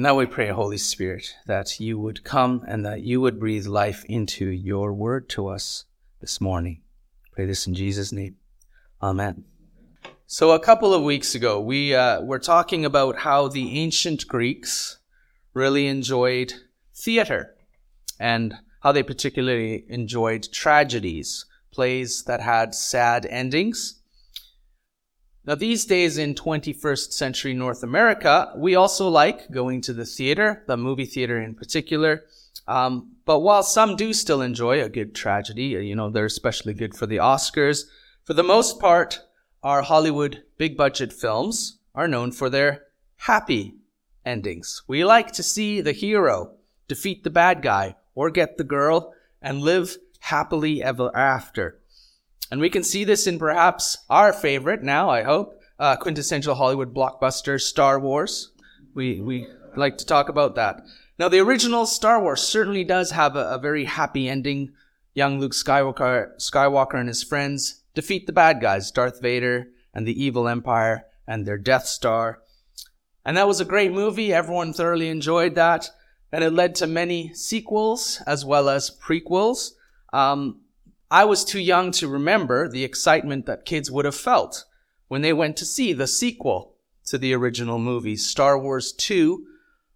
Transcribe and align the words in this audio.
Now 0.00 0.14
we 0.14 0.26
pray, 0.26 0.46
Holy 0.50 0.78
Spirit, 0.78 1.34
that 1.46 1.80
you 1.80 1.98
would 1.98 2.22
come 2.22 2.64
and 2.68 2.86
that 2.86 3.02
you 3.02 3.20
would 3.20 3.40
breathe 3.40 3.66
life 3.66 4.04
into 4.04 4.46
your 4.46 4.92
word 4.92 5.28
to 5.30 5.48
us 5.48 5.86
this 6.20 6.40
morning. 6.40 6.82
Pray 7.32 7.46
this 7.46 7.66
in 7.66 7.74
Jesus' 7.74 8.12
name. 8.12 8.36
Amen. 9.02 9.42
So 10.24 10.52
a 10.52 10.60
couple 10.60 10.94
of 10.94 11.02
weeks 11.02 11.34
ago, 11.34 11.60
we 11.60 11.96
uh, 11.96 12.20
were 12.20 12.38
talking 12.38 12.84
about 12.84 13.18
how 13.18 13.48
the 13.48 13.76
ancient 13.76 14.28
Greeks 14.28 15.00
really 15.52 15.88
enjoyed 15.88 16.52
theater 16.94 17.56
and 18.20 18.54
how 18.84 18.92
they 18.92 19.02
particularly 19.02 19.84
enjoyed 19.88 20.46
tragedies, 20.52 21.44
plays 21.72 22.22
that 22.22 22.40
had 22.40 22.72
sad 22.72 23.26
endings. 23.26 23.97
Now, 25.48 25.54
these 25.54 25.86
days 25.86 26.18
in 26.18 26.34
21st 26.34 27.14
century 27.14 27.54
North 27.54 27.82
America, 27.82 28.52
we 28.54 28.74
also 28.74 29.08
like 29.08 29.50
going 29.50 29.80
to 29.80 29.94
the 29.94 30.04
theater, 30.04 30.62
the 30.66 30.76
movie 30.76 31.06
theater 31.06 31.40
in 31.40 31.54
particular. 31.54 32.26
Um, 32.66 33.12
but 33.24 33.40
while 33.40 33.62
some 33.62 33.96
do 33.96 34.12
still 34.12 34.42
enjoy 34.42 34.82
a 34.82 34.90
good 34.90 35.14
tragedy, 35.14 35.74
uh, 35.74 35.80
you 35.80 35.96
know, 35.96 36.10
they're 36.10 36.26
especially 36.26 36.74
good 36.74 36.94
for 36.94 37.06
the 37.06 37.16
Oscars, 37.16 37.84
for 38.24 38.34
the 38.34 38.42
most 38.42 38.78
part, 38.78 39.20
our 39.62 39.80
Hollywood 39.80 40.42
big 40.58 40.76
budget 40.76 41.14
films 41.14 41.78
are 41.94 42.06
known 42.06 42.30
for 42.30 42.50
their 42.50 42.82
happy 43.16 43.76
endings. 44.26 44.82
We 44.86 45.02
like 45.02 45.32
to 45.32 45.42
see 45.42 45.80
the 45.80 45.92
hero 45.92 46.56
defeat 46.88 47.24
the 47.24 47.30
bad 47.30 47.62
guy 47.62 47.96
or 48.14 48.28
get 48.28 48.58
the 48.58 48.64
girl 48.64 49.14
and 49.40 49.62
live 49.62 49.96
happily 50.20 50.82
ever 50.82 51.10
after. 51.16 51.80
And 52.50 52.60
we 52.60 52.70
can 52.70 52.82
see 52.82 53.04
this 53.04 53.26
in 53.26 53.38
perhaps 53.38 53.98
our 54.08 54.32
favorite 54.32 54.82
now, 54.82 55.10
I 55.10 55.22
hope, 55.22 55.60
uh, 55.78 55.96
quintessential 55.96 56.54
Hollywood 56.54 56.94
blockbuster, 56.94 57.60
Star 57.60 58.00
Wars. 58.00 58.52
We, 58.94 59.20
we 59.20 59.46
like 59.76 59.98
to 59.98 60.06
talk 60.06 60.28
about 60.28 60.54
that. 60.54 60.82
Now, 61.18 61.28
the 61.28 61.40
original 61.40 61.84
Star 61.84 62.22
Wars 62.22 62.40
certainly 62.40 62.84
does 62.84 63.10
have 63.10 63.36
a, 63.36 63.50
a 63.50 63.58
very 63.58 63.84
happy 63.84 64.28
ending. 64.28 64.72
Young 65.14 65.40
Luke 65.40 65.52
Skywalker, 65.52 66.36
Skywalker 66.38 66.94
and 66.94 67.08
his 67.08 67.24
friends 67.24 67.82
defeat 67.94 68.26
the 68.26 68.32
bad 68.32 68.60
guys, 68.60 68.90
Darth 68.92 69.20
Vader 69.20 69.68
and 69.92 70.06
the 70.06 70.24
evil 70.24 70.46
empire 70.46 71.06
and 71.26 71.44
their 71.44 71.58
Death 71.58 71.86
Star. 71.86 72.40
And 73.24 73.36
that 73.36 73.48
was 73.48 73.60
a 73.60 73.64
great 73.64 73.92
movie. 73.92 74.32
Everyone 74.32 74.72
thoroughly 74.72 75.08
enjoyed 75.08 75.54
that. 75.56 75.90
And 76.30 76.44
it 76.44 76.52
led 76.52 76.74
to 76.76 76.86
many 76.86 77.34
sequels 77.34 78.22
as 78.26 78.44
well 78.44 78.68
as 78.68 78.90
prequels. 78.90 79.72
Um, 80.12 80.60
I 81.10 81.24
was 81.24 81.44
too 81.44 81.60
young 81.60 81.90
to 81.92 82.08
remember 82.08 82.68
the 82.68 82.84
excitement 82.84 83.46
that 83.46 83.64
kids 83.64 83.90
would 83.90 84.04
have 84.04 84.14
felt 84.14 84.64
when 85.08 85.22
they 85.22 85.32
went 85.32 85.56
to 85.56 85.64
see 85.64 85.92
the 85.94 86.06
sequel 86.06 86.76
to 87.06 87.16
the 87.16 87.34
original 87.34 87.78
movie, 87.78 88.16
Star 88.16 88.58
Wars 88.58 88.92
2 88.92 89.46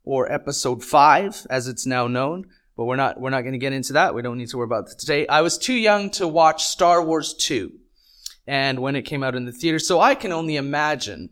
or 0.04 0.32
Episode 0.32 0.82
5 0.82 1.46
as 1.50 1.68
it's 1.68 1.86
now 1.86 2.06
known. 2.06 2.46
But 2.74 2.86
we're 2.86 2.96
not, 2.96 3.20
we're 3.20 3.30
not 3.30 3.42
going 3.42 3.52
to 3.52 3.58
get 3.58 3.74
into 3.74 3.92
that. 3.92 4.14
We 4.14 4.22
don't 4.22 4.38
need 4.38 4.48
to 4.48 4.56
worry 4.56 4.64
about 4.64 4.88
that 4.88 4.98
today. 4.98 5.26
I 5.26 5.42
was 5.42 5.58
too 5.58 5.74
young 5.74 6.08
to 6.12 6.26
watch 6.26 6.64
Star 6.64 7.04
Wars 7.04 7.34
2 7.34 7.70
and 8.46 8.80
when 8.80 8.96
it 8.96 9.02
came 9.02 9.22
out 9.22 9.34
in 9.34 9.44
the 9.44 9.52
theater. 9.52 9.78
So 9.78 10.00
I 10.00 10.14
can 10.14 10.32
only 10.32 10.56
imagine 10.56 11.28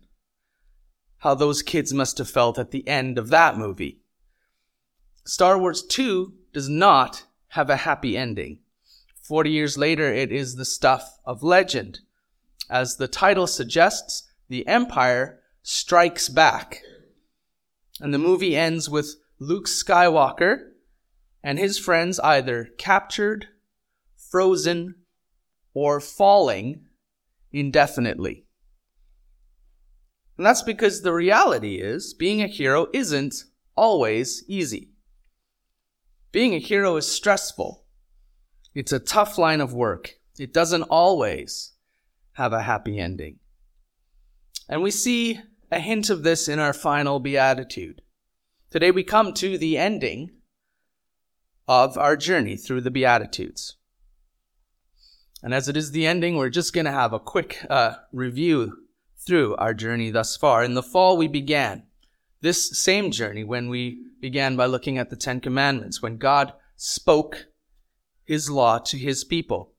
how 1.19 1.34
those 1.34 1.62
kids 1.62 1.94
must 1.94 2.19
have 2.19 2.28
felt 2.28 2.59
at 2.59 2.70
the 2.70 2.87
end 2.87 3.19
of 3.19 3.31
that 3.31 3.56
movie. 3.56 4.00
Star 5.25 5.59
Wars 5.59 5.83
2 5.83 6.34
does 6.53 6.69
not 6.69 7.25
have 7.48 7.70
a 7.70 7.77
happy 7.77 8.17
ending. 8.17 8.59
Forty 9.31 9.53
years 9.53 9.78
later, 9.78 10.12
it 10.12 10.33
is 10.33 10.56
the 10.56 10.64
stuff 10.64 11.20
of 11.25 11.45
legend. 11.45 12.00
As 12.69 12.97
the 12.97 13.06
title 13.06 13.47
suggests, 13.47 14.28
the 14.48 14.67
Empire 14.67 15.39
strikes 15.62 16.28
back. 16.28 16.83
And 18.00 18.12
the 18.12 18.19
movie 18.19 18.56
ends 18.56 18.91
with 18.91 19.14
Luke 19.39 19.67
Skywalker 19.67 20.70
and 21.45 21.61
his 21.61 21.78
friends 21.78 22.19
either 22.19 22.70
captured, 22.77 23.47
frozen, 24.17 24.97
or 25.75 26.00
falling 26.00 26.87
indefinitely. 27.53 28.47
And 30.37 30.44
that's 30.44 30.62
because 30.62 31.03
the 31.03 31.15
reality 31.15 31.77
is 31.77 32.15
being 32.15 32.43
a 32.43 32.49
hero 32.49 32.88
isn't 32.93 33.44
always 33.77 34.43
easy. 34.49 34.91
Being 36.33 36.53
a 36.56 36.59
hero 36.59 36.97
is 36.97 37.06
stressful. 37.06 37.87
It's 38.75 38.92
a 38.92 39.00
tough 39.00 39.38
line 39.38 39.60
of 39.60 39.75
work. 39.75 40.14
It 40.38 40.53
doesn't 40.53 40.84
always 40.84 41.72
have 42.34 42.53
a 42.53 42.62
happy 42.62 42.98
ending. 42.98 43.38
And 44.69 44.82
we 44.82 44.91
see 44.91 45.41
a 45.70 45.81
hint 45.81 46.10
of 46.10 46.22
this 46.22 46.48
in 46.48 46.58
our 46.58 46.72
final 46.72 47.19
beatitude. 47.19 48.03
Today 48.70 48.91
we 48.91 49.03
come 49.03 49.32
to 49.34 49.59
the 49.59 49.76
ending 49.76 50.30
of 51.66 51.98
our 51.98 52.16
journey 52.16 52.56
through 52.56 52.80
the 52.80 52.91
Beatitudes. 52.91 53.76
And 55.42 55.54
as 55.54 55.69
it 55.69 55.76
is 55.76 55.91
the 55.91 56.06
ending, 56.06 56.36
we're 56.36 56.50
just 56.50 56.72
going 56.72 56.84
to 56.84 56.92
have 56.92 57.12
a 57.12 57.19
quick 57.19 57.64
uh, 57.69 57.94
review 58.12 58.76
through 59.26 59.56
our 59.56 59.75
journey 59.75 60.10
thus 60.10 60.36
far. 60.36 60.62
In 60.62 60.75
the 60.75 60.82
fall, 60.82 61.16
we 61.16 61.28
began 61.28 61.84
this 62.41 62.78
same 62.78 63.10
journey 63.10 63.44
when 63.44 63.69
we 63.69 64.04
began 64.20 64.56
by 64.56 64.66
looking 64.66 64.98
at 64.98 65.10
the 65.10 65.16
Ten 65.16 65.41
Commandments, 65.41 66.00
when 66.00 66.16
God 66.16 66.53
spoke 66.76 67.47
his 68.30 68.48
law 68.48 68.78
to 68.78 68.96
his 68.96 69.24
people, 69.24 69.74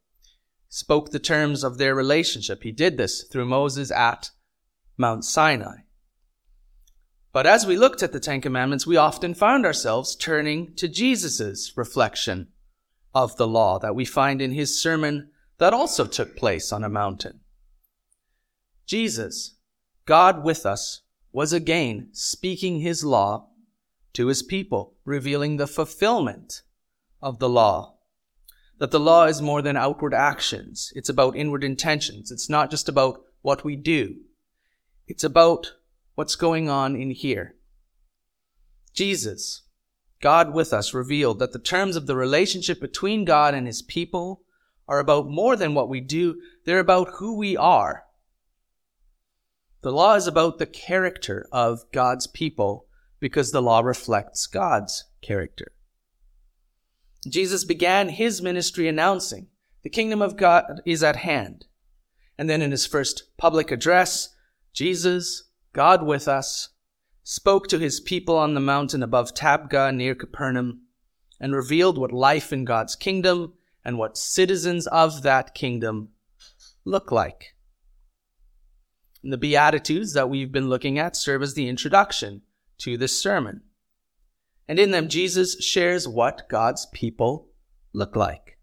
spoke 0.68 1.12
the 1.12 1.20
terms 1.20 1.64
of 1.64 1.78
their 1.78 1.96
relationship. 1.96 2.64
He 2.64 2.74
did 2.74 2.98
this 2.98 3.24
through 3.24 3.46
Moses 3.46 3.92
at 3.92 4.32
Mount 4.98 5.24
Sinai. 5.24 5.84
But 7.32 7.48
as 7.48 7.66
we 7.66 7.78
looked 7.78 8.04
at 8.04 8.12
the 8.12 8.20
Ten 8.20 8.42
Commandments, 8.42 8.86
we 8.86 8.98
often 8.98 9.34
found 9.34 9.66
ourselves 9.66 10.18
turning 10.18 10.76
to 10.76 10.90
Jesus' 10.90 11.72
reflection 11.78 12.50
of 13.16 13.38
the 13.38 13.48
law 13.48 13.80
that 13.80 13.96
we 13.96 14.04
find 14.04 14.42
in 14.42 14.52
his 14.52 14.78
sermon 14.78 15.30
that 15.58 15.74
also 15.74 16.06
took 16.06 16.36
place 16.36 16.74
on 16.74 16.84
a 16.84 16.90
mountain. 16.90 17.40
Jesus, 18.86 19.56
God 20.04 20.44
with 20.44 20.66
us, 20.66 21.04
was 21.32 21.54
again 21.54 22.10
speaking 22.12 22.82
his 22.82 23.06
law 23.06 23.48
to 24.12 24.28
his 24.28 24.44
people, 24.44 24.98
revealing 25.06 25.56
the 25.56 25.68
fulfillment 25.68 26.64
of 27.22 27.40
the 27.40 27.48
law 27.48 27.96
that 28.82 28.90
the 28.90 29.00
law 29.00 29.26
is 29.26 29.44
more 29.44 29.62
than 29.62 29.78
outward 29.78 30.12
actions. 30.12 30.92
It's 30.96 31.08
about 31.08 31.36
inward 31.36 31.64
intentions. 31.64 32.32
It's 32.32 32.50
not 32.50 32.72
just 32.72 32.90
about 32.90 33.22
what 33.44 33.64
we 33.64 33.76
do. 33.76 34.16
It's 35.08 35.24
about 35.24 35.74
what's 36.16 36.36
going 36.36 36.68
on 36.68 36.96
in 36.96 37.12
here. 37.12 37.54
Jesus, 38.92 39.62
God 40.20 40.56
with 40.56 40.74
us, 40.74 40.96
revealed 40.96 41.38
that 41.38 41.54
the 41.54 41.60
terms 41.60 41.96
of 41.96 42.08
the 42.08 42.16
relationship 42.16 42.82
between 42.82 43.24
God 43.24 43.54
and 43.54 43.68
his 43.68 43.84
people 43.84 44.42
are 44.88 44.98
about 44.98 45.30
more 45.30 45.56
than 45.56 45.76
what 45.76 45.88
we 45.88 46.02
do. 46.02 46.42
They're 46.66 46.80
about 46.80 47.18
who 47.20 47.38
we 47.38 47.56
are. 47.56 48.06
The 49.84 49.92
law 49.92 50.16
is 50.16 50.26
about 50.26 50.58
the 50.58 50.66
character 50.66 51.46
of 51.52 51.84
God's 51.92 52.26
people 52.26 52.88
because 53.20 53.52
the 53.52 53.62
law 53.62 53.82
reflects 53.82 54.48
God's 54.48 55.06
character. 55.22 55.74
Jesus 57.28 57.64
began 57.64 58.10
his 58.10 58.42
ministry 58.42 58.88
announcing, 58.88 59.48
the 59.84 59.90
kingdom 59.90 60.22
of 60.22 60.38
God 60.38 60.82
is 60.86 61.04
at 61.04 61.18
hand. 61.18 61.66
And 62.38 62.50
then 62.50 62.62
in 62.62 62.72
his 62.72 62.86
first 62.86 63.38
public 63.38 63.72
address, 63.72 64.36
Jesus, 64.74 65.44
God 65.74 66.04
with 66.04 66.28
us, 66.28 66.70
spoke 67.24 67.68
to 67.68 67.80
his 67.80 68.00
people 68.00 68.36
on 68.36 68.54
the 68.54 68.60
mountain 68.60 69.04
above 69.04 69.34
Tabgha 69.34 69.94
near 69.94 70.16
Capernaum 70.16 70.82
and 71.40 71.56
revealed 71.56 71.98
what 71.98 72.12
life 72.12 72.52
in 72.52 72.66
God's 72.66 72.96
kingdom 72.96 73.54
and 73.86 73.98
what 73.98 74.18
citizens 74.18 74.88
of 74.88 75.24
that 75.24 75.54
kingdom 75.54 76.10
look 76.86 77.12
like. 77.12 77.56
And 79.24 79.32
the 79.32 79.38
Beatitudes 79.38 80.14
that 80.14 80.30
we've 80.30 80.52
been 80.52 80.70
looking 80.70 80.98
at 80.98 81.16
serve 81.16 81.44
as 81.44 81.54
the 81.54 81.70
introduction 81.70 82.42
to 82.80 82.98
this 82.98 83.22
sermon. 83.22 83.62
And 84.68 84.80
in 84.80 84.92
them, 84.92 85.10
Jesus 85.10 85.62
shares 85.64 86.08
what 86.08 86.48
God's 86.50 86.86
people 86.88 87.50
look 87.94 88.16
like. 88.16 88.58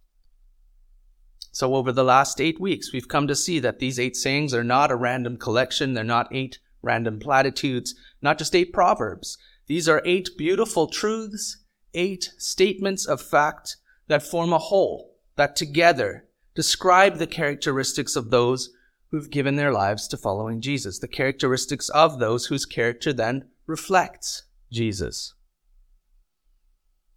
So 1.52 1.74
over 1.74 1.90
the 1.90 2.04
last 2.04 2.40
eight 2.40 2.60
weeks, 2.60 2.92
we've 2.92 3.08
come 3.08 3.26
to 3.26 3.34
see 3.34 3.58
that 3.58 3.78
these 3.78 3.98
eight 3.98 4.16
sayings 4.16 4.54
are 4.54 4.64
not 4.64 4.90
a 4.90 4.96
random 4.96 5.36
collection. 5.36 5.94
They're 5.94 6.04
not 6.04 6.28
eight 6.30 6.60
random 6.82 7.18
platitudes, 7.18 7.94
not 8.22 8.38
just 8.38 8.54
eight 8.54 8.72
proverbs. 8.72 9.36
These 9.66 9.88
are 9.88 10.00
eight 10.04 10.30
beautiful 10.38 10.86
truths, 10.86 11.64
eight 11.94 12.32
statements 12.38 13.06
of 13.06 13.20
fact 13.20 13.76
that 14.06 14.22
form 14.22 14.52
a 14.52 14.58
whole, 14.58 15.16
that 15.36 15.56
together 15.56 16.26
describe 16.54 17.16
the 17.16 17.26
characteristics 17.26 18.16
of 18.16 18.30
those 18.30 18.70
who've 19.10 19.30
given 19.30 19.56
their 19.56 19.72
lives 19.72 20.06
to 20.08 20.16
following 20.16 20.60
Jesus, 20.60 20.98
the 20.98 21.08
characteristics 21.08 21.88
of 21.90 22.18
those 22.18 22.46
whose 22.46 22.66
character 22.66 23.12
then 23.12 23.48
reflects 23.66 24.44
Jesus. 24.70 25.34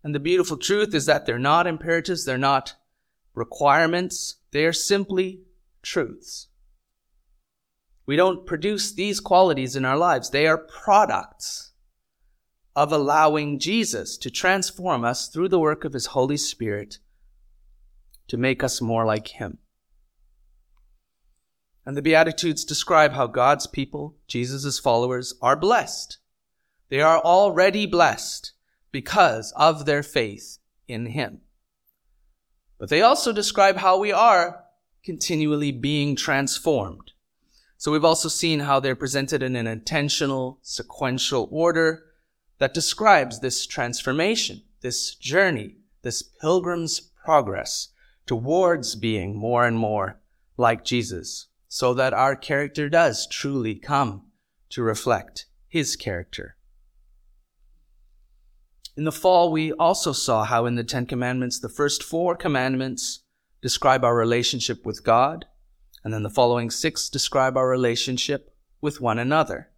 And 0.03 0.15
the 0.15 0.19
beautiful 0.19 0.57
truth 0.57 0.95
is 0.95 1.05
that 1.05 1.25
they're 1.25 1.39
not 1.39 1.67
imperatives, 1.67 2.25
they're 2.25 2.37
not 2.37 2.75
requirements, 3.35 4.37
they 4.51 4.65
are 4.65 4.73
simply 4.73 5.41
truths. 5.81 6.47
We 8.05 8.15
don't 8.15 8.45
produce 8.45 8.91
these 8.91 9.19
qualities 9.19 9.75
in 9.75 9.85
our 9.85 9.97
lives, 9.97 10.31
they 10.31 10.47
are 10.47 10.57
products 10.57 11.71
of 12.75 12.91
allowing 12.91 13.59
Jesus 13.59 14.17
to 14.17 14.31
transform 14.31 15.03
us 15.03 15.27
through 15.27 15.49
the 15.49 15.59
work 15.59 15.83
of 15.83 15.93
his 15.93 16.07
Holy 16.07 16.37
Spirit 16.37 16.99
to 18.27 18.37
make 18.37 18.63
us 18.63 18.81
more 18.81 19.05
like 19.05 19.27
him. 19.27 19.57
And 21.85 21.97
the 21.97 22.01
Beatitudes 22.01 22.63
describe 22.63 23.13
how 23.13 23.27
God's 23.27 23.67
people, 23.67 24.15
Jesus' 24.27 24.79
followers, 24.79 25.33
are 25.41 25.55
blessed. 25.55 26.17
They 26.89 27.01
are 27.01 27.19
already 27.19 27.85
blessed 27.85 28.53
because 28.91 29.53
of 29.55 29.85
their 29.85 30.03
faith 30.03 30.57
in 30.87 31.07
him. 31.07 31.41
But 32.77 32.89
they 32.89 33.01
also 33.01 33.31
describe 33.31 33.77
how 33.77 33.99
we 33.99 34.11
are 34.11 34.63
continually 35.03 35.71
being 35.71 36.15
transformed. 36.15 37.11
So 37.77 37.91
we've 37.91 38.05
also 38.05 38.29
seen 38.29 38.59
how 38.59 38.79
they're 38.79 38.95
presented 38.95 39.41
in 39.41 39.55
an 39.55 39.67
intentional, 39.67 40.59
sequential 40.61 41.47
order 41.51 42.03
that 42.59 42.73
describes 42.73 43.39
this 43.39 43.65
transformation, 43.65 44.61
this 44.81 45.15
journey, 45.15 45.77
this 46.03 46.21
pilgrim's 46.21 46.99
progress 46.99 47.89
towards 48.27 48.95
being 48.95 49.35
more 49.35 49.65
and 49.65 49.77
more 49.77 50.19
like 50.57 50.83
Jesus, 50.83 51.47
so 51.67 51.93
that 51.95 52.13
our 52.13 52.35
character 52.35 52.87
does 52.87 53.27
truly 53.27 53.75
come 53.75 54.27
to 54.69 54.83
reflect 54.83 55.45
his 55.67 55.95
character. 55.95 56.55
In 59.01 59.05
the 59.05 59.11
fall, 59.11 59.51
we 59.51 59.71
also 59.71 60.11
saw 60.11 60.43
how 60.43 60.67
in 60.67 60.75
the 60.75 60.83
Ten 60.83 61.07
Commandments, 61.07 61.57
the 61.57 61.69
first 61.69 62.03
four 62.03 62.35
commandments 62.35 63.23
describe 63.59 64.03
our 64.03 64.15
relationship 64.15 64.85
with 64.85 65.03
God, 65.03 65.45
and 66.03 66.13
then 66.13 66.21
the 66.21 66.29
following 66.29 66.69
six 66.69 67.09
describe 67.09 67.57
our 67.57 67.67
relationship 67.67 68.55
with 68.79 69.01
one 69.01 69.17
another. 69.17 69.71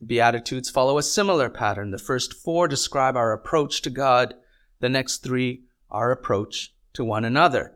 The 0.00 0.06
Beatitudes 0.06 0.68
follow 0.68 0.98
a 0.98 1.02
similar 1.02 1.48
pattern. 1.48 1.92
The 1.92 1.98
first 1.98 2.34
four 2.34 2.68
describe 2.68 3.16
our 3.16 3.32
approach 3.32 3.80
to 3.80 3.88
God, 3.88 4.34
the 4.80 4.90
next 4.90 5.22
three, 5.22 5.64
our 5.90 6.10
approach 6.10 6.74
to 6.92 7.06
one 7.06 7.24
another. 7.24 7.72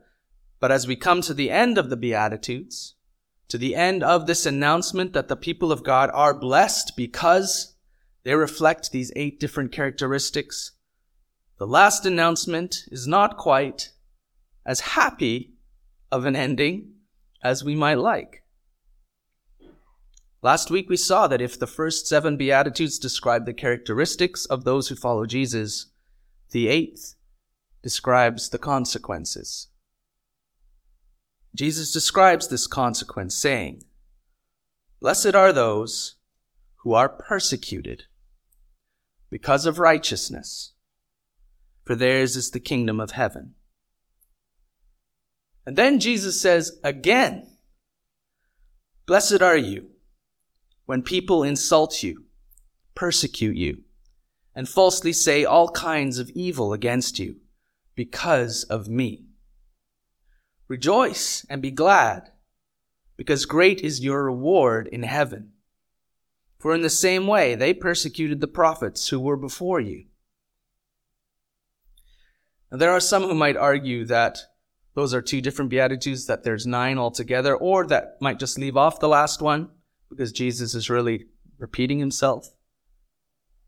But 0.60 0.70
as 0.70 0.86
we 0.86 0.94
come 0.94 1.22
to 1.22 1.32
the 1.32 1.50
end 1.50 1.78
of 1.78 1.88
the 1.88 1.96
Beatitudes, 1.96 2.96
to 3.48 3.56
the 3.56 3.74
end 3.74 4.02
of 4.02 4.26
this 4.26 4.44
announcement 4.44 5.14
that 5.14 5.28
the 5.28 5.36
people 5.36 5.72
of 5.72 5.82
God 5.82 6.10
are 6.12 6.38
blessed 6.38 6.98
because 6.98 7.76
they 8.28 8.34
reflect 8.34 8.92
these 8.92 9.10
eight 9.16 9.40
different 9.40 9.72
characteristics. 9.72 10.72
The 11.58 11.66
last 11.66 12.04
announcement 12.04 12.84
is 12.88 13.06
not 13.06 13.38
quite 13.38 13.92
as 14.66 14.80
happy 14.80 15.54
of 16.12 16.26
an 16.26 16.36
ending 16.36 16.90
as 17.42 17.64
we 17.64 17.74
might 17.74 17.94
like. 17.94 18.44
Last 20.42 20.70
week 20.70 20.90
we 20.90 20.96
saw 20.98 21.26
that 21.26 21.40
if 21.40 21.58
the 21.58 21.66
first 21.66 22.06
seven 22.06 22.36
Beatitudes 22.36 22.98
describe 22.98 23.46
the 23.46 23.54
characteristics 23.54 24.44
of 24.44 24.64
those 24.64 24.88
who 24.88 24.94
follow 24.94 25.24
Jesus, 25.24 25.86
the 26.50 26.68
eighth 26.68 27.14
describes 27.82 28.50
the 28.50 28.58
consequences. 28.58 29.68
Jesus 31.56 31.92
describes 31.92 32.48
this 32.48 32.66
consequence 32.66 33.34
saying, 33.34 33.84
Blessed 35.00 35.34
are 35.34 35.50
those 35.50 36.16
who 36.82 36.92
are 36.92 37.08
persecuted 37.08 38.04
because 39.30 39.66
of 39.66 39.78
righteousness, 39.78 40.72
for 41.84 41.94
theirs 41.94 42.36
is 42.36 42.50
the 42.50 42.60
kingdom 42.60 43.00
of 43.00 43.12
heaven. 43.12 43.54
And 45.66 45.76
then 45.76 46.00
Jesus 46.00 46.40
says 46.40 46.78
again, 46.82 47.46
Blessed 49.06 49.42
are 49.42 49.56
you 49.56 49.88
when 50.86 51.02
people 51.02 51.42
insult 51.42 52.02
you, 52.02 52.24
persecute 52.94 53.56
you, 53.56 53.82
and 54.54 54.68
falsely 54.68 55.12
say 55.12 55.44
all 55.44 55.68
kinds 55.70 56.18
of 56.18 56.30
evil 56.30 56.72
against 56.72 57.18
you 57.18 57.36
because 57.94 58.64
of 58.64 58.88
me. 58.88 59.26
Rejoice 60.68 61.44
and 61.48 61.60
be 61.60 61.70
glad, 61.70 62.30
because 63.16 63.44
great 63.44 63.80
is 63.80 64.04
your 64.04 64.24
reward 64.24 64.86
in 64.88 65.02
heaven. 65.02 65.52
For 66.58 66.74
in 66.74 66.82
the 66.82 66.90
same 66.90 67.26
way 67.26 67.54
they 67.54 67.72
persecuted 67.72 68.40
the 68.40 68.48
prophets 68.48 69.08
who 69.08 69.20
were 69.20 69.36
before 69.36 69.80
you. 69.80 70.06
Now, 72.70 72.78
there 72.78 72.90
are 72.90 73.00
some 73.00 73.22
who 73.22 73.34
might 73.34 73.56
argue 73.56 74.04
that 74.06 74.38
those 74.94 75.14
are 75.14 75.22
two 75.22 75.40
different 75.40 75.70
Beatitudes, 75.70 76.26
that 76.26 76.42
there's 76.42 76.66
nine 76.66 76.98
altogether, 76.98 77.54
or 77.54 77.86
that 77.86 78.20
might 78.20 78.38
just 78.38 78.58
leave 78.58 78.76
off 78.76 79.00
the 79.00 79.08
last 79.08 79.40
one 79.40 79.70
because 80.10 80.32
Jesus 80.32 80.74
is 80.74 80.90
really 80.90 81.26
repeating 81.58 81.98
himself. 81.98 82.50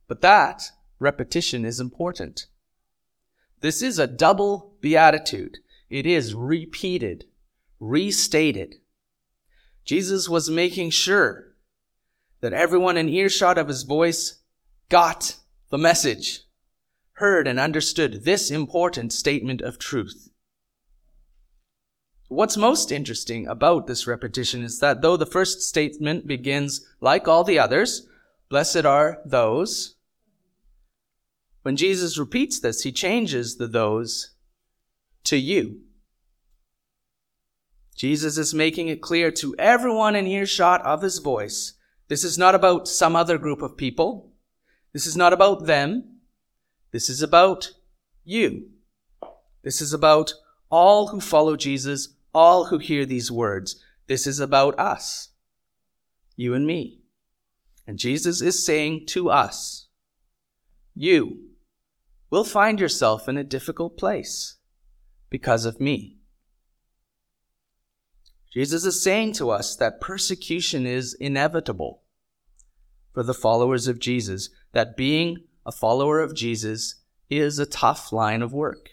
But 0.09 0.23
that 0.23 0.71
repetition 0.99 1.65
is 1.65 1.79
important. 1.79 2.47
This 3.61 3.81
is 3.81 3.99
a 3.99 4.07
double 4.07 4.77
beatitude. 4.81 5.59
It 5.89 6.07
is 6.07 6.35
repeated, 6.35 7.27
restated. 7.79 8.77
Jesus 9.85 10.29
was 10.29 10.51
making 10.51 10.91
sure 10.91 11.50
that 12.41 12.53
everyone 12.53 12.97
in 12.97 13.09
earshot 13.09 13.59
of 13.59 13.69
his 13.69 13.83
voice 13.83 14.41
got 14.89 15.37
the 15.71 15.79
message, 15.79 16.41
heard 17.15 17.47
and 17.47 17.61
understood 17.61 18.25
this 18.25 18.51
important 18.51 19.13
statement 19.13 19.61
of 19.61 19.79
truth. 19.79 20.31
What's 22.29 22.57
most 22.57 22.93
interesting 22.93 23.47
about 23.47 23.87
this 23.87 24.07
repetition 24.07 24.63
is 24.63 24.79
that 24.79 25.03
though 25.03 25.17
the 25.17 25.27
first 25.27 25.63
statement 25.63 26.27
begins 26.27 26.87
like 27.01 27.27
all 27.27 27.45
the 27.45 27.59
others, 27.59 28.07
blessed 28.49 28.85
are 28.85 29.19
those, 29.25 29.97
when 31.63 31.77
Jesus 31.77 32.17
repeats 32.19 32.59
this, 32.59 32.83
he 32.83 32.93
changes 32.93 33.57
the 33.57 33.67
those 33.67 34.31
to 35.25 35.37
you. 35.37 35.81
Jesus 37.95 38.39
is 38.39 38.55
making 38.55 38.89
it 38.89 39.03
clear 39.03 39.31
to 39.33 39.55
everyone 39.59 40.17
in 40.17 40.27
earshot 40.27 40.81
of 40.83 41.03
his 41.03 41.19
voice 41.19 41.75
this 42.11 42.25
is 42.25 42.37
not 42.37 42.57
about 42.57 42.89
some 42.89 43.15
other 43.15 43.39
group 43.39 43.62
of 43.62 43.77
people. 43.77 44.33
This 44.93 45.07
is 45.07 45.17
not 45.17 45.33
about 45.33 45.67
them. 45.67 46.17
This 46.91 47.09
is 47.09 47.23
about 47.23 47.71
you. 48.25 48.71
This 49.62 49.81
is 49.81 49.93
about 49.93 50.35
all 50.71 51.07
who 51.07 51.21
follow 51.21 51.55
Jesus, 51.55 52.09
all 52.35 52.65
who 52.65 52.79
hear 52.79 53.07
these 53.07 53.31
words. 53.31 53.81
This 54.09 54.27
is 54.27 54.41
about 54.41 54.77
us, 54.77 55.29
you 56.35 56.53
and 56.53 56.67
me. 56.67 56.99
And 57.87 57.97
Jesus 57.97 58.43
is 58.43 58.67
saying 58.67 59.07
to 59.11 59.31
us, 59.31 59.87
you 60.97 61.51
will 62.29 62.43
find 62.43 62.81
yourself 62.81 63.29
in 63.29 63.37
a 63.37 63.45
difficult 63.45 63.97
place 63.97 64.57
because 65.29 65.64
of 65.64 65.79
me. 65.79 66.17
Jesus 68.52 68.85
is 68.85 69.00
saying 69.00 69.35
to 69.35 69.50
us 69.50 69.76
that 69.76 70.00
persecution 70.00 70.87
is 70.87 71.14
inevitable 71.14 72.00
for 73.12 73.23
the 73.23 73.35
followers 73.35 73.87
of 73.87 73.99
Jesus, 73.99 74.50
that 74.73 74.97
being 74.97 75.45
a 75.67 75.73
follower 75.73 76.21
of 76.21 76.35
Jesus 76.35 76.97
is 77.29 77.59
a 77.59 77.67
tough 77.67 78.12
line 78.12 78.43
of 78.43 78.52
work. 78.52 78.90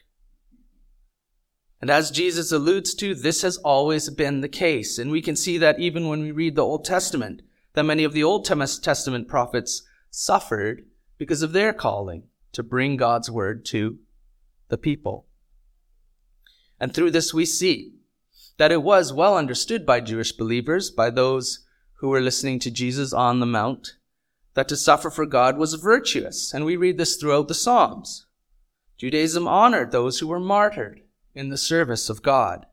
And 1.79 1.89
as 1.89 2.11
Jesus 2.11 2.51
alludes 2.51 2.95
to, 2.95 3.13
this 3.13 3.43
has 3.43 3.57
always 3.57 4.09
been 4.09 4.41
the 4.41 4.49
case. 4.49 4.97
And 4.97 5.11
we 5.11 5.21
can 5.21 5.35
see 5.35 5.57
that 5.59 5.79
even 5.79 6.07
when 6.07 6.21
we 6.21 6.31
read 6.31 6.55
the 6.55 6.65
Old 6.65 6.85
Testament, 6.85 7.43
that 7.73 7.83
many 7.83 8.03
of 8.03 8.13
the 8.13 8.23
Old 8.23 8.45
Testament 8.45 9.27
prophets 9.27 9.83
suffered 10.09 10.85
because 11.17 11.43
of 11.43 11.53
their 11.53 11.73
calling 11.73 12.23
to 12.53 12.63
bring 12.63 12.97
God's 12.97 13.29
word 13.29 13.65
to 13.65 13.99
the 14.69 14.77
people. 14.77 15.27
And 16.79 16.93
through 16.93 17.11
this 17.11 17.33
we 17.33 17.45
see 17.45 17.93
that 18.57 18.71
it 18.71 18.81
was 18.81 19.13
well 19.13 19.37
understood 19.37 19.85
by 19.85 19.99
Jewish 19.99 20.31
believers, 20.31 20.89
by 20.89 21.11
those 21.11 21.65
who 21.99 22.09
were 22.09 22.21
listening 22.21 22.59
to 22.59 22.71
Jesus 22.71 23.13
on 23.13 23.39
the 23.39 23.45
Mount, 23.45 23.93
that 24.57 24.67
to 24.67 24.75
suffer 24.75 25.11
for 25.11 25.27
God 25.27 25.55
was 25.55 25.75
virtuous. 25.75 26.51
And 26.51 26.65
we 26.65 26.75
read 26.75 26.97
this 26.97 27.15
throughout 27.15 27.47
the 27.47 27.53
Psalms. 27.53 28.25
Judaism 28.97 29.47
honored 29.47 29.91
those 29.91 30.17
who 30.17 30.27
were 30.27 30.39
martyred 30.39 31.01
in 31.35 31.49
the 31.49 31.59
service 31.59 32.09
of 32.09 32.23
God. 32.23 32.65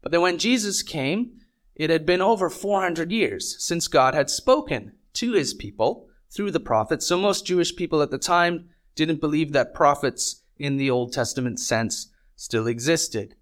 But 0.00 0.12
then 0.12 0.20
when 0.20 0.38
Jesus 0.38 0.84
came, 0.84 1.40
it 1.74 1.90
had 1.90 2.06
been 2.06 2.20
over 2.20 2.48
400 2.48 3.10
years 3.10 3.56
since 3.58 3.88
God 3.88 4.14
had 4.14 4.30
spoken 4.30 4.92
to 5.14 5.32
his 5.32 5.54
people 5.54 6.06
through 6.30 6.52
the 6.52 6.60
prophets. 6.60 7.04
So 7.04 7.18
most 7.18 7.44
Jewish 7.44 7.74
people 7.74 8.00
at 8.00 8.12
the 8.12 8.16
time 8.16 8.68
didn't 8.94 9.20
believe 9.20 9.52
that 9.52 9.74
prophets 9.74 10.44
in 10.56 10.76
the 10.76 10.88
Old 10.88 11.12
Testament 11.12 11.58
sense 11.58 12.12
still 12.36 12.68
existed. 12.68 13.34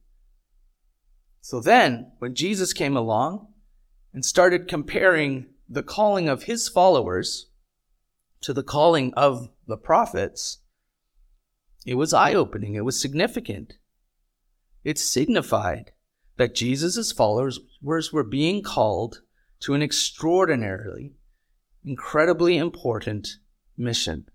So 1.43 1.61
then, 1.61 2.13
when 2.21 2.35
Jesus 2.35 2.73
came 2.73 2.97
along 2.97 3.49
and 4.15 4.25
started 4.25 4.67
comparing 4.67 5.45
the 5.71 5.83
calling 5.85 6.29
of 6.29 6.43
his 6.43 6.69
followers 6.69 7.47
to 8.41 8.53
the 8.53 8.65
calling 8.65 9.15
of 9.15 9.51
the 9.69 9.77
prophets, 9.77 10.59
it 11.87 11.95
was 11.95 12.13
eye 12.13 12.35
opening. 12.35 12.75
It 12.75 12.85
was 12.85 13.01
significant. 13.01 13.75
It 14.83 14.99
signified 14.99 15.93
that 16.39 16.57
Jesus' 16.57 17.13
followers 17.13 17.61
were 18.13 18.25
being 18.25 18.63
called 18.63 19.21
to 19.61 19.75
an 19.75 19.83
extraordinarily, 19.83 21.13
incredibly 21.85 22.57
important 22.57 23.37
mission. 23.77 24.27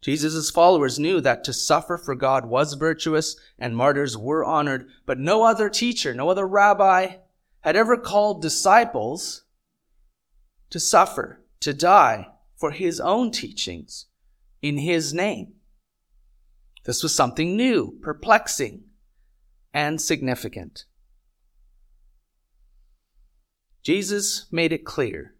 Jesus' 0.00 0.50
followers 0.50 0.98
knew 0.98 1.20
that 1.20 1.44
to 1.44 1.52
suffer 1.52 1.98
for 1.98 2.14
God 2.14 2.46
was 2.46 2.74
virtuous 2.74 3.36
and 3.58 3.76
martyrs 3.76 4.16
were 4.16 4.44
honored, 4.44 4.88
but 5.04 5.18
no 5.18 5.42
other 5.42 5.68
teacher, 5.68 6.14
no 6.14 6.30
other 6.30 6.46
rabbi 6.46 7.16
had 7.62 7.76
ever 7.76 7.96
called 7.96 8.40
disciples 8.40 9.42
to 10.70 10.80
suffer, 10.80 11.42
to 11.60 11.72
die 11.72 12.28
for 12.56 12.70
his 12.72 13.00
own 13.00 13.30
teachings 13.30 14.06
in 14.60 14.78
his 14.78 15.14
name. 15.14 15.54
This 16.84 17.02
was 17.02 17.14
something 17.14 17.56
new, 17.56 17.98
perplexing, 18.02 18.84
and 19.72 20.00
significant. 20.00 20.84
Jesus 23.82 24.46
made 24.50 24.72
it 24.72 24.84
clear 24.84 25.34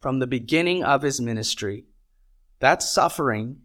from 0.00 0.18
the 0.18 0.26
beginning 0.26 0.84
of 0.84 1.02
his 1.02 1.20
ministry 1.20 1.84
that 2.60 2.82
suffering 2.82 3.58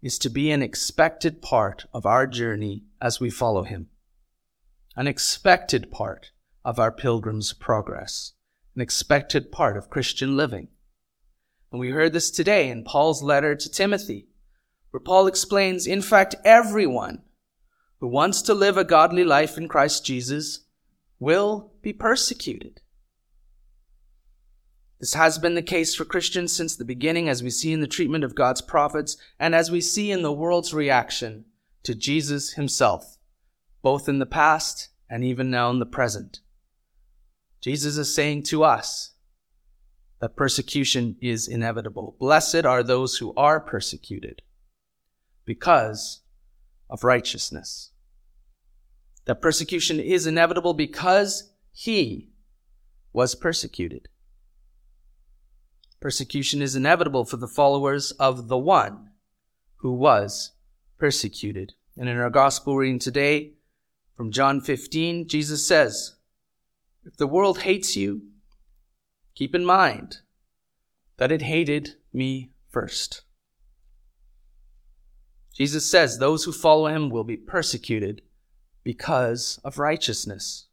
is 0.00 0.18
to 0.18 0.30
be 0.30 0.50
an 0.50 0.62
expected 0.62 1.40
part 1.40 1.84
of 1.92 2.04
our 2.06 2.26
journey 2.26 2.84
as 3.00 3.20
we 3.20 3.30
follow 3.30 3.62
him. 3.62 3.88
An 4.96 5.06
expected 5.06 5.90
part 5.90 6.32
of 6.64 6.78
our 6.78 6.90
pilgrim's 6.90 7.52
progress. 7.52 8.32
An 8.74 8.80
expected 8.80 9.52
part 9.52 9.76
of 9.76 9.90
Christian 9.90 10.36
living. 10.36 10.68
And 11.70 11.80
we 11.80 11.90
heard 11.90 12.12
this 12.12 12.30
today 12.30 12.70
in 12.70 12.84
Paul's 12.84 13.22
letter 13.22 13.54
to 13.54 13.70
Timothy, 13.70 14.28
where 14.90 15.00
Paul 15.00 15.26
explains, 15.26 15.86
in 15.86 16.00
fact, 16.00 16.34
everyone 16.44 17.22
who 18.00 18.08
wants 18.08 18.42
to 18.42 18.54
live 18.54 18.76
a 18.76 18.84
godly 18.84 19.24
life 19.24 19.58
in 19.58 19.68
Christ 19.68 20.06
Jesus 20.06 20.66
will 21.18 21.72
be 21.82 21.92
persecuted. 21.92 22.80
This 25.00 25.14
has 25.14 25.38
been 25.38 25.54
the 25.54 25.62
case 25.62 25.94
for 25.94 26.04
Christians 26.04 26.52
since 26.52 26.76
the 26.76 26.84
beginning, 26.84 27.28
as 27.28 27.42
we 27.42 27.50
see 27.50 27.72
in 27.72 27.80
the 27.80 27.86
treatment 27.86 28.24
of 28.24 28.34
God's 28.34 28.62
prophets 28.62 29.16
and 29.38 29.54
as 29.54 29.70
we 29.70 29.80
see 29.80 30.10
in 30.10 30.22
the 30.22 30.32
world's 30.32 30.72
reaction 30.72 31.44
to 31.82 31.94
Jesus 31.94 32.52
himself, 32.52 33.18
both 33.82 34.08
in 34.08 34.18
the 34.18 34.26
past 34.26 34.88
and 35.10 35.24
even 35.24 35.50
now 35.50 35.70
in 35.70 35.78
the 35.78 35.86
present. 35.86 36.40
Jesus 37.62 37.96
is 37.96 38.12
saying 38.12 38.42
to 38.44 38.64
us 38.64 39.12
that 40.20 40.36
persecution 40.36 41.16
is 41.22 41.46
inevitable. 41.46 42.16
Blessed 42.18 42.66
are 42.66 42.82
those 42.82 43.18
who 43.18 43.32
are 43.36 43.60
persecuted 43.60 44.42
because 45.44 46.22
of 46.90 47.04
righteousness. 47.04 47.92
That 49.26 49.40
persecution 49.40 50.00
is 50.00 50.26
inevitable 50.26 50.74
because 50.74 51.52
he 51.72 52.30
was 53.12 53.36
persecuted. 53.36 54.08
Persecution 56.00 56.60
is 56.60 56.74
inevitable 56.74 57.24
for 57.24 57.36
the 57.36 57.46
followers 57.46 58.10
of 58.12 58.48
the 58.48 58.58
one 58.58 59.10
who 59.76 59.92
was 59.92 60.50
persecuted. 60.98 61.74
And 61.96 62.08
in 62.08 62.18
our 62.18 62.30
gospel 62.30 62.76
reading 62.76 62.98
today 62.98 63.52
from 64.16 64.32
John 64.32 64.60
15, 64.60 65.28
Jesus 65.28 65.64
says, 65.64 66.16
If 67.04 67.16
the 67.16 67.26
world 67.26 67.60
hates 67.60 67.96
you, 67.96 68.22
keep 69.34 69.54
in 69.54 69.64
mind 69.64 70.18
that 71.16 71.32
it 71.32 71.42
hated 71.42 71.96
me 72.12 72.52
first. 72.68 73.22
Jesus 75.54 75.84
says 75.84 76.18
those 76.18 76.44
who 76.44 76.52
follow 76.52 76.86
him 76.86 77.10
will 77.10 77.24
be 77.24 77.36
persecuted 77.36 78.22
because 78.82 79.60
of 79.62 79.78
righteousness 79.78 80.68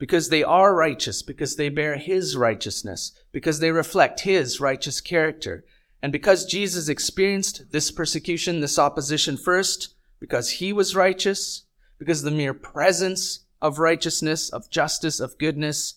because 0.00 0.30
they 0.30 0.42
are 0.42 0.74
righteous, 0.74 1.20
because 1.20 1.56
they 1.56 1.68
bear 1.68 1.96
his 1.98 2.34
righteousness, 2.34 3.12
because 3.32 3.60
they 3.60 3.70
reflect 3.70 4.20
his 4.20 4.58
righteous 4.58 4.98
character. 4.98 5.62
And 6.02 6.10
because 6.10 6.46
Jesus 6.46 6.88
experienced 6.88 7.70
this 7.70 7.90
persecution, 7.90 8.60
this 8.60 8.78
opposition 8.78 9.36
first, 9.36 9.94
because 10.18 10.52
he 10.52 10.72
was 10.72 10.96
righteous, 10.96 11.64
because 11.98 12.22
the 12.22 12.30
mere 12.30 12.54
presence 12.54 13.40
of 13.60 13.78
righteousness, 13.78 14.48
of 14.48 14.70
justice, 14.70 15.20
of 15.20 15.38
goodness 15.38 15.94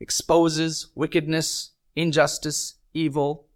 exposes 0.00 0.88
wickedness, 0.94 1.70
injustice, 1.96 2.74
evil. 2.92 3.46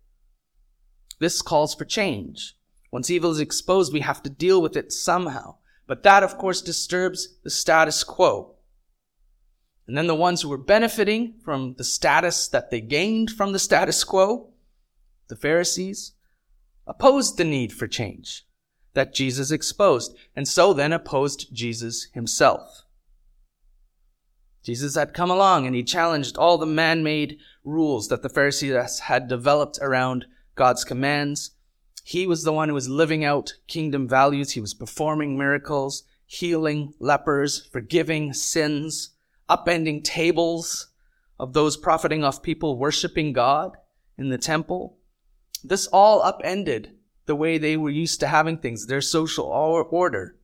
This 1.19 1.43
calls 1.43 1.75
for 1.75 1.85
change. 1.85 2.55
Once 2.91 3.11
evil 3.11 3.31
is 3.31 3.41
exposed, 3.41 3.93
we 3.93 4.01
have 4.01 4.23
to 4.23 4.31
deal 4.31 4.63
with 4.63 4.77
it 4.77 4.93
somehow. 4.93 5.57
But 5.87 6.03
that, 6.05 6.23
of 6.23 6.39
course, 6.39 6.63
disturbs 6.63 7.39
the 7.43 7.51
status 7.51 8.05
quo. 8.05 8.55
And 9.87 9.97
then 9.97 10.07
the 10.07 10.15
ones 10.15 10.43
who 10.43 10.49
were 10.49 10.59
benefiting 10.59 11.35
from 11.43 11.75
the 11.77 11.85
status 11.85 12.49
that 12.49 12.71
they 12.71 12.81
gained 12.81 13.31
from 13.31 13.53
the 13.53 13.59
status 13.59 14.05
quo, 14.05 14.51
the 15.29 15.37
Pharisees, 15.37 16.13
opposed 16.87 17.37
the 17.37 17.45
need 17.45 17.73
for 17.73 17.87
change 17.87 18.47
that 18.95 19.15
Jesus 19.15 19.51
exposed, 19.51 20.17
and 20.35 20.49
so 20.49 20.73
then 20.73 20.93
opposed 20.93 21.55
Jesus 21.55 22.09
himself. 22.15 22.85
Jesus 24.69 24.97
had 24.97 25.15
come 25.15 25.31
along 25.31 25.65
and 25.65 25.75
he 25.75 25.83
challenged 25.83 26.37
all 26.37 26.59
the 26.59 26.67
man-made 26.67 27.39
rules 27.65 28.09
that 28.09 28.21
the 28.21 28.29
Pharisees 28.29 28.99
had 28.99 29.27
developed 29.27 29.79
around 29.81 30.27
God's 30.57 30.85
commands. 30.85 31.53
He 32.05 32.27
was 32.27 32.43
the 32.43 32.53
one 32.53 32.69
who 32.69 32.75
was 32.75 32.87
living 32.87 33.25
out 33.25 33.55
kingdom 33.67 34.07
values. 34.07 34.51
He 34.51 34.61
was 34.61 34.75
performing 34.75 35.39
miracles, 35.39 36.03
healing 36.27 36.93
lepers, 36.99 37.65
forgiving 37.73 38.35
sins, 38.35 39.17
upending 39.49 40.05
tables 40.05 40.89
of 41.41 41.55
those 41.55 41.79
profiting 41.79 42.23
off 42.23 42.43
people 42.43 42.77
worshiping 42.77 43.33
God 43.33 43.75
in 44.19 44.29
the 44.29 44.37
temple. 44.37 44.99
This 45.65 45.87
all 45.87 46.21
upended 46.21 46.93
the 47.25 47.35
way 47.35 47.57
they 47.57 47.79
were 47.79 47.89
used 47.89 48.21
to 48.21 48.27
having 48.27 48.59
things, 48.59 48.87
their 48.87 49.01
social 49.01 49.47
order. 49.47 50.37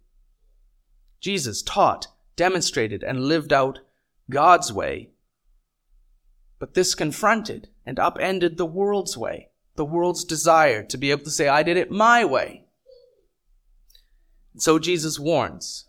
Jesus 1.20 1.60
taught, 1.60 2.06
demonstrated, 2.36 3.02
and 3.02 3.26
lived 3.26 3.52
out 3.52 3.80
God's 4.30 4.72
way. 4.72 5.10
But 6.58 6.74
this 6.74 6.94
confronted 6.94 7.68
and 7.84 7.98
upended 7.98 8.56
the 8.56 8.66
world's 8.66 9.16
way, 9.16 9.50
the 9.76 9.84
world's 9.84 10.24
desire 10.24 10.82
to 10.84 10.96
be 10.96 11.10
able 11.10 11.24
to 11.24 11.30
say, 11.30 11.48
I 11.48 11.62
did 11.62 11.76
it 11.76 11.90
my 11.90 12.24
way. 12.24 12.64
And 14.52 14.62
so 14.62 14.78
Jesus 14.78 15.18
warns 15.18 15.86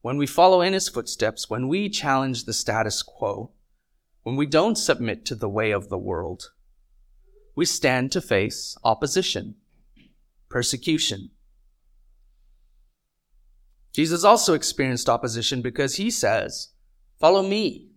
when 0.00 0.16
we 0.16 0.26
follow 0.26 0.60
in 0.60 0.72
his 0.72 0.88
footsteps, 0.88 1.50
when 1.50 1.68
we 1.68 1.88
challenge 1.88 2.44
the 2.44 2.52
status 2.52 3.02
quo, 3.02 3.50
when 4.22 4.36
we 4.36 4.46
don't 4.46 4.76
submit 4.76 5.24
to 5.26 5.34
the 5.34 5.48
way 5.48 5.70
of 5.70 5.88
the 5.88 5.98
world, 5.98 6.50
we 7.54 7.64
stand 7.64 8.12
to 8.12 8.20
face 8.20 8.76
opposition, 8.84 9.56
persecution. 10.48 11.30
Jesus 13.92 14.22
also 14.22 14.54
experienced 14.54 15.08
opposition 15.08 15.60
because 15.60 15.96
he 15.96 16.10
says, 16.10 16.68
Follow 17.18 17.42
me. 17.42 17.90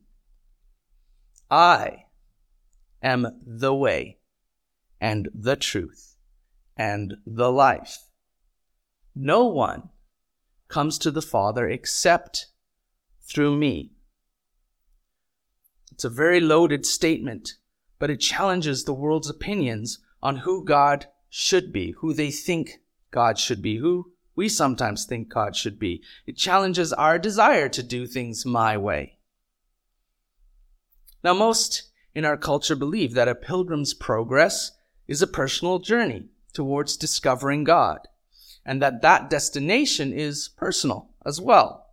I 1.49 2.05
am 3.01 3.39
the 3.45 3.73
way 3.73 4.17
and 4.99 5.29
the 5.33 5.55
truth 5.55 6.15
and 6.77 7.15
the 7.25 7.51
life. 7.51 7.97
No 9.13 9.45
one 9.45 9.89
comes 10.67 10.97
to 10.99 11.11
the 11.11 11.21
Father 11.21 11.67
except 11.67 12.47
through 13.21 13.57
me. 13.57 13.91
It's 15.91 16.05
a 16.05 16.09
very 16.09 16.39
loaded 16.39 16.85
statement, 16.85 17.53
but 17.99 18.09
it 18.09 18.17
challenges 18.17 18.83
the 18.83 18.93
world's 18.93 19.29
opinions 19.29 19.99
on 20.23 20.37
who 20.37 20.63
God 20.63 21.07
should 21.29 21.71
be, 21.71 21.91
who 21.99 22.13
they 22.13 22.31
think 22.31 22.79
God 23.11 23.37
should 23.37 23.61
be, 23.61 23.77
who 23.77 24.13
we 24.35 24.47
sometimes 24.49 25.05
think 25.05 25.29
God 25.29 25.55
should 25.55 25.77
be. 25.77 26.01
It 26.25 26.37
challenges 26.37 26.93
our 26.93 27.19
desire 27.19 27.69
to 27.69 27.83
do 27.83 28.07
things 28.07 28.45
my 28.45 28.77
way. 28.77 29.17
Now, 31.23 31.33
most 31.33 31.91
in 32.15 32.25
our 32.25 32.37
culture 32.37 32.75
believe 32.75 33.13
that 33.13 33.27
a 33.27 33.35
pilgrim's 33.35 33.93
progress 33.93 34.71
is 35.07 35.21
a 35.21 35.27
personal 35.27 35.79
journey 35.79 36.29
towards 36.53 36.97
discovering 36.97 37.63
God 37.63 38.07
and 38.65 38.81
that 38.81 39.01
that 39.01 39.29
destination 39.29 40.13
is 40.13 40.49
personal 40.49 41.09
as 41.25 41.39
well. 41.39 41.87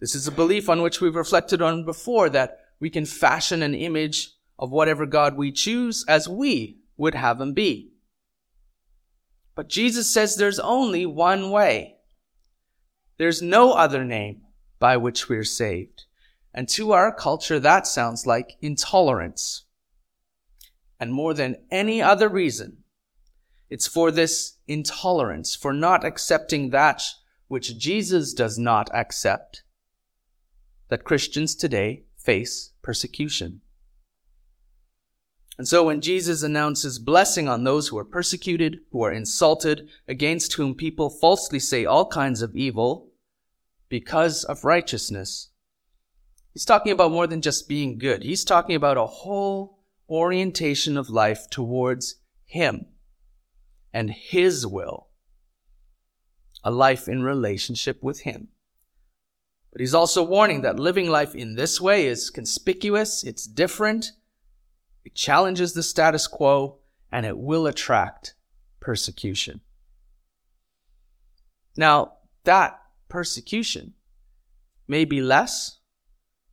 This 0.00 0.14
is 0.14 0.26
a 0.26 0.32
belief 0.32 0.68
on 0.68 0.82
which 0.82 1.00
we've 1.00 1.14
reflected 1.14 1.60
on 1.60 1.84
before 1.84 2.30
that 2.30 2.58
we 2.78 2.90
can 2.90 3.04
fashion 3.04 3.62
an 3.62 3.74
image 3.74 4.30
of 4.58 4.70
whatever 4.70 5.06
God 5.06 5.36
we 5.36 5.52
choose 5.52 6.04
as 6.08 6.28
we 6.28 6.78
would 6.96 7.14
have 7.14 7.40
him 7.40 7.52
be. 7.52 7.92
But 9.60 9.68
Jesus 9.68 10.08
says 10.08 10.36
there's 10.36 10.58
only 10.58 11.04
one 11.04 11.50
way. 11.50 11.96
There's 13.18 13.42
no 13.42 13.74
other 13.74 14.06
name 14.06 14.40
by 14.78 14.96
which 14.96 15.28
we're 15.28 15.44
saved. 15.44 16.04
And 16.54 16.66
to 16.70 16.92
our 16.92 17.14
culture, 17.14 17.60
that 17.60 17.86
sounds 17.86 18.26
like 18.26 18.56
intolerance. 18.62 19.66
And 20.98 21.12
more 21.12 21.34
than 21.34 21.56
any 21.70 22.00
other 22.00 22.26
reason, 22.26 22.84
it's 23.68 23.86
for 23.86 24.10
this 24.10 24.54
intolerance, 24.66 25.54
for 25.54 25.74
not 25.74 26.06
accepting 26.06 26.70
that 26.70 27.02
which 27.48 27.76
Jesus 27.76 28.32
does 28.32 28.58
not 28.58 28.88
accept, 28.94 29.62
that 30.88 31.04
Christians 31.04 31.54
today 31.54 32.04
face 32.16 32.72
persecution. 32.80 33.60
And 35.60 35.68
so 35.68 35.84
when 35.84 36.00
Jesus 36.00 36.42
announces 36.42 36.98
blessing 36.98 37.46
on 37.46 37.64
those 37.64 37.88
who 37.88 37.98
are 37.98 38.04
persecuted, 38.06 38.80
who 38.92 39.02
are 39.02 39.12
insulted, 39.12 39.90
against 40.08 40.54
whom 40.54 40.74
people 40.74 41.10
falsely 41.10 41.58
say 41.58 41.84
all 41.84 42.06
kinds 42.06 42.40
of 42.40 42.56
evil 42.56 43.10
because 43.90 44.42
of 44.42 44.64
righteousness, 44.64 45.50
he's 46.54 46.64
talking 46.64 46.92
about 46.92 47.10
more 47.10 47.26
than 47.26 47.42
just 47.42 47.68
being 47.68 47.98
good. 47.98 48.22
He's 48.22 48.42
talking 48.42 48.74
about 48.74 48.96
a 48.96 49.04
whole 49.04 49.80
orientation 50.08 50.96
of 50.96 51.10
life 51.10 51.50
towards 51.50 52.14
him 52.46 52.86
and 53.92 54.10
his 54.10 54.66
will. 54.66 55.08
A 56.64 56.70
life 56.70 57.06
in 57.06 57.22
relationship 57.22 58.02
with 58.02 58.20
him. 58.20 58.48
But 59.72 59.82
he's 59.82 59.94
also 59.94 60.22
warning 60.22 60.62
that 60.62 60.80
living 60.80 61.10
life 61.10 61.34
in 61.34 61.56
this 61.56 61.82
way 61.82 62.06
is 62.06 62.30
conspicuous, 62.30 63.22
it's 63.22 63.44
different, 63.44 64.12
it 65.04 65.14
challenges 65.14 65.72
the 65.72 65.82
status 65.82 66.26
quo, 66.26 66.78
and 67.10 67.26
it 67.26 67.38
will 67.38 67.66
attract 67.66 68.34
persecution. 68.80 69.60
Now, 71.76 72.14
that 72.44 72.80
persecution 73.08 73.94
may 74.86 75.04
be 75.04 75.20
less 75.20 75.78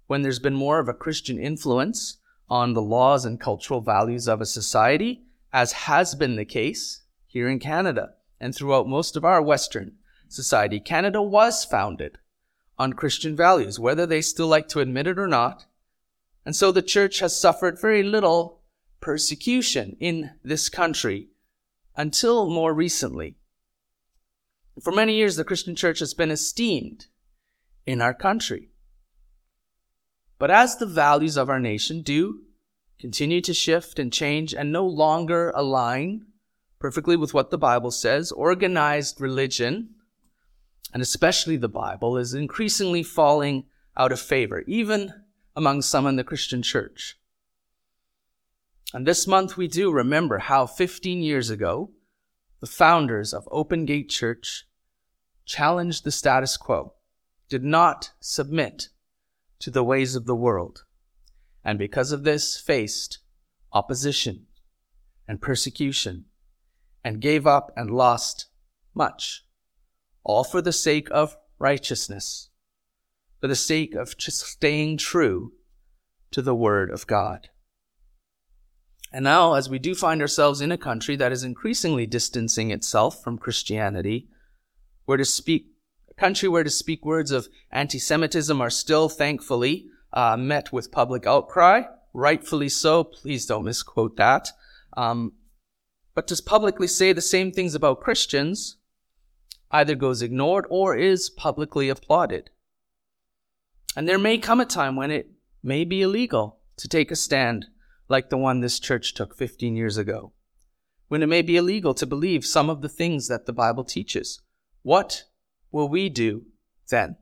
when 0.08 0.22
there's 0.22 0.40
been 0.40 0.56
more 0.56 0.80
of 0.80 0.88
a 0.88 0.94
Christian 0.94 1.38
influence 1.38 2.18
on 2.50 2.74
the 2.74 2.82
laws 2.82 3.26
and 3.26 3.40
cultural 3.40 3.82
values 3.82 4.28
of 4.28 4.42
a 4.42 4.46
society, 4.46 5.24
as 5.52 5.72
has 5.74 6.16
been 6.16 6.36
the 6.36 6.46
case 6.46 7.04
here 7.26 7.50
in 7.50 7.60
Canada 7.60 8.14
and 8.40 8.56
throughout 8.56 8.88
most 8.88 9.16
of 9.16 9.26
our 9.26 9.42
Western 9.42 9.94
society. 10.30 10.80
Canada 10.80 11.22
was 11.22 11.66
founded 11.66 12.18
on 12.80 12.94
Christian 12.94 13.36
values, 13.36 13.80
whether 13.80 14.06
they 14.06 14.22
still 14.22 14.48
like 14.48 14.68
to 14.70 14.80
admit 14.80 15.08
it 15.08 15.20
or 15.20 15.28
not. 15.28 15.66
And 16.48 16.56
so 16.56 16.72
the 16.72 16.82
church 16.82 17.20
has 17.20 17.38
suffered 17.38 17.78
very 17.78 18.04
little 18.04 18.62
persecution 19.02 19.98
in 20.00 20.32
this 20.46 20.70
country 20.70 21.28
until 21.98 22.50
more 22.50 22.74
recently. 22.74 23.36
For 24.82 24.94
many 24.94 25.16
years, 25.16 25.36
the 25.36 25.44
Christian 25.44 25.76
church 25.76 26.00
has 26.00 26.14
been 26.14 26.32
esteemed 26.32 27.08
in 27.86 28.02
our 28.02 28.14
country. 28.14 28.70
But 30.40 30.50
as 30.50 30.78
the 30.78 30.86
values 30.86 31.36
of 31.36 31.50
our 31.50 31.60
nation 31.60 32.02
do 32.02 32.44
continue 32.98 33.42
to 33.42 33.54
shift 33.54 34.00
and 34.00 34.14
change 34.14 34.54
and 34.54 34.72
no 34.72 34.88
longer 34.88 35.52
align 35.54 36.28
perfectly 36.80 37.18
with 37.18 37.34
what 37.34 37.52
the 37.52 37.58
Bible 37.58 37.92
says, 37.92 38.32
organized 38.32 39.20
religion 39.20 39.90
and 40.94 41.02
especially 41.02 41.58
the 41.58 41.68
Bible, 41.68 42.16
is 42.16 42.34
increasingly 42.34 43.04
falling 43.04 43.66
out 43.98 44.14
of 44.14 44.20
favor, 44.22 44.64
even 44.66 45.12
among 45.58 45.82
some 45.82 46.06
in 46.06 46.18
the 46.18 46.24
Christian 46.24 46.62
church. 46.62 47.18
And 48.94 49.08
this 49.08 49.26
month 49.26 49.58
we 49.58 49.68
do 49.68 49.92
remember 49.92 50.38
how 50.38 50.68
15 50.68 51.24
years 51.24 51.50
ago, 51.50 51.90
the 52.60 52.68
founders 52.68 53.34
of 53.34 53.50
Open 53.52 53.84
Gate 53.84 54.08
Church 54.08 54.68
challenged 55.46 56.04
the 56.04 56.12
status 56.12 56.58
quo, 56.58 56.94
did 57.50 57.64
not 57.64 58.12
submit 58.20 58.90
to 59.58 59.72
the 59.72 59.84
ways 59.84 60.16
of 60.16 60.28
the 60.28 60.36
world, 60.36 60.84
and 61.66 61.80
because 61.80 62.12
of 62.12 62.24
this 62.24 62.56
faced 62.56 63.18
opposition 63.74 64.46
and 65.28 65.42
persecution, 65.42 66.26
and 67.04 67.20
gave 67.20 67.48
up 67.48 67.72
and 67.76 67.90
lost 67.90 68.46
much 68.94 69.44
all 70.24 70.44
for 70.44 70.62
the 70.62 70.72
sake 70.72 71.08
of 71.10 71.36
righteousness, 71.58 72.50
for 73.40 73.48
the 73.48 73.56
sake 73.56 73.96
of 73.96 74.16
staying 74.18 74.98
true 74.98 75.54
to 76.32 76.42
the 76.42 76.56
Word 76.56 76.90
of 76.90 77.08
God. 77.08 77.50
And 79.12 79.24
now, 79.24 79.54
as 79.54 79.70
we 79.70 79.80
do 79.80 79.96
find 79.96 80.22
ourselves 80.22 80.60
in 80.60 80.72
a 80.72 80.78
country 80.78 81.16
that 81.16 81.32
is 81.32 81.44
increasingly 81.44 82.06
distancing 82.06 82.72
itself 82.72 83.24
from 83.24 83.38
Christianity, 83.38 84.28
where 85.06 85.18
to 85.18 85.26
speak, 85.26 85.68
a 86.10 86.14
country 86.14 86.50
where 86.50 86.64
to 86.64 86.70
speak 86.70 87.06
words 87.06 87.32
of 87.32 87.48
anti-Semitism 87.72 88.60
are 88.60 88.70
still, 88.70 89.08
thankfully, 89.08 89.88
uh, 90.12 90.36
met 90.36 90.74
with 90.74 90.92
public 90.92 91.26
outcry, 91.26 91.84
rightfully 92.14 92.70
so. 92.70 93.04
Please 93.04 93.46
don't 93.46 93.64
misquote 93.64 94.18
that. 94.18 94.50
Um, 94.98 95.34
but 96.14 96.28
to 96.28 96.44
publicly 96.44 96.88
say 96.88 97.14
the 97.14 97.22
same 97.22 97.52
things 97.52 97.76
about 97.76 98.02
Christians 98.02 98.78
either 99.72 99.96
goes 99.96 100.22
ignored 100.22 100.66
or 100.70 100.96
is 100.96 101.30
publicly 101.30 101.90
applauded. 101.90 102.50
And 103.98 104.08
there 104.08 104.20
may 104.20 104.38
come 104.38 104.60
a 104.60 104.66
time 104.66 104.96
when 104.96 105.10
it 105.10 105.32
may 105.64 105.84
be 105.84 106.04
illegal 106.04 106.60
to 106.78 106.88
take 106.88 107.10
a 107.10 107.16
stand 107.16 107.66
like 108.08 108.30
the 108.30 108.38
one 108.38 108.60
this 108.60 108.80
church 108.80 109.16
took 109.16 109.36
15 109.36 109.76
years 109.76 109.98
ago, 109.98 110.34
when 111.08 111.24
it 111.24 111.28
may 111.28 111.42
be 111.42 111.58
illegal 111.58 111.96
to 111.96 112.06
believe 112.06 112.46
some 112.46 112.70
of 112.70 112.84
the 112.84 112.90
things 112.90 113.28
that 113.28 113.48
the 113.48 113.54
Bible 113.54 113.84
teaches. 113.84 114.40
What 114.84 115.24
will 115.72 115.90
we 115.90 116.10
do 116.10 116.46
then? 116.92 117.18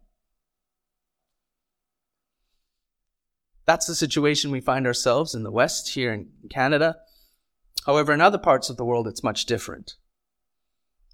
That's 3.66 3.88
the 3.88 3.96
situation 3.96 4.52
we 4.52 4.60
find 4.60 4.86
ourselves 4.86 5.34
in 5.34 5.44
the 5.44 5.52
West, 5.52 5.94
here 5.94 6.12
in 6.12 6.28
Canada. 6.50 6.98
However, 7.86 8.12
in 8.12 8.20
other 8.20 8.38
parts 8.38 8.70
of 8.70 8.76
the 8.76 8.84
world, 8.84 9.08
it's 9.08 9.24
much 9.24 9.46
different. 9.46 9.94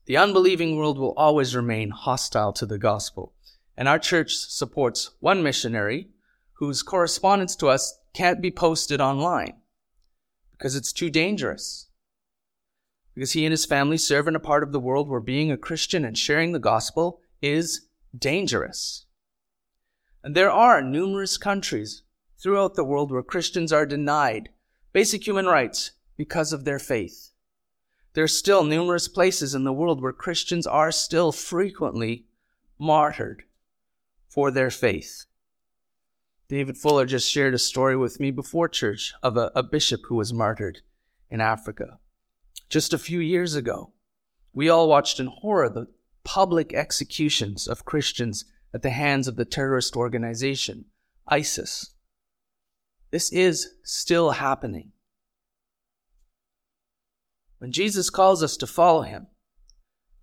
The 0.07 0.17
unbelieving 0.17 0.75
world 0.75 0.97
will 0.97 1.13
always 1.15 1.55
remain 1.55 1.91
hostile 1.91 2.51
to 2.53 2.65
the 2.65 2.79
gospel. 2.79 3.35
And 3.81 3.89
our 3.89 3.97
church 3.97 4.35
supports 4.35 5.09
one 5.21 5.41
missionary 5.41 6.09
whose 6.59 6.83
correspondence 6.83 7.55
to 7.55 7.67
us 7.67 7.97
can't 8.13 8.39
be 8.39 8.51
posted 8.51 9.01
online 9.01 9.55
because 10.51 10.75
it's 10.75 10.93
too 10.93 11.09
dangerous. 11.09 11.89
Because 13.15 13.31
he 13.31 13.43
and 13.43 13.51
his 13.51 13.65
family 13.65 13.97
serve 13.97 14.27
in 14.27 14.35
a 14.35 14.39
part 14.39 14.61
of 14.61 14.71
the 14.71 14.79
world 14.79 15.09
where 15.09 15.19
being 15.19 15.51
a 15.51 15.57
Christian 15.57 16.05
and 16.05 16.15
sharing 16.15 16.51
the 16.51 16.59
gospel 16.59 17.21
is 17.41 17.87
dangerous. 18.15 19.07
And 20.23 20.35
there 20.35 20.51
are 20.51 20.83
numerous 20.83 21.39
countries 21.39 22.03
throughout 22.37 22.75
the 22.75 22.85
world 22.85 23.11
where 23.11 23.23
Christians 23.23 23.73
are 23.73 23.87
denied 23.87 24.49
basic 24.93 25.25
human 25.25 25.47
rights 25.47 25.93
because 26.17 26.53
of 26.53 26.65
their 26.65 26.77
faith. 26.77 27.31
There 28.13 28.25
are 28.25 28.27
still 28.27 28.63
numerous 28.63 29.07
places 29.07 29.55
in 29.55 29.63
the 29.63 29.73
world 29.73 30.03
where 30.03 30.13
Christians 30.13 30.67
are 30.67 30.91
still 30.91 31.31
frequently 31.31 32.27
martyred 32.77 33.45
for 34.31 34.49
their 34.49 34.71
faith. 34.71 35.25
David 36.47 36.77
Fuller 36.77 37.05
just 37.05 37.29
shared 37.29 37.53
a 37.53 37.59
story 37.59 37.97
with 37.97 38.19
me 38.19 38.31
before 38.31 38.69
church 38.69 39.13
of 39.21 39.35
a, 39.35 39.51
a 39.55 39.61
bishop 39.61 40.01
who 40.07 40.15
was 40.15 40.33
martyred 40.33 40.79
in 41.29 41.41
Africa. 41.41 41.99
Just 42.69 42.93
a 42.93 42.97
few 42.97 43.19
years 43.19 43.55
ago, 43.55 43.91
we 44.53 44.69
all 44.69 44.87
watched 44.87 45.19
in 45.19 45.27
horror 45.27 45.69
the 45.69 45.87
public 46.23 46.73
executions 46.73 47.67
of 47.67 47.83
Christians 47.83 48.45
at 48.73 48.83
the 48.83 48.89
hands 48.89 49.27
of 49.27 49.35
the 49.35 49.45
terrorist 49.45 49.97
organization, 49.97 50.85
ISIS. 51.27 51.93
This 53.11 53.31
is 53.33 53.73
still 53.83 54.31
happening. 54.31 54.93
When 57.57 57.73
Jesus 57.73 58.09
calls 58.09 58.41
us 58.41 58.55
to 58.57 58.67
follow 58.67 59.01
him, 59.01 59.27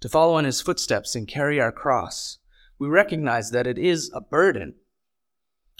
to 0.01 0.09
follow 0.09 0.39
in 0.39 0.47
his 0.47 0.63
footsteps 0.63 1.15
and 1.15 1.29
carry 1.29 1.61
our 1.61 1.73
cross, 1.73 2.39
we 2.79 2.89
recognize 2.89 3.51
that 3.51 3.67
it 3.67 3.79
is 3.79 4.11
a 4.15 4.21
burden. 4.21 4.75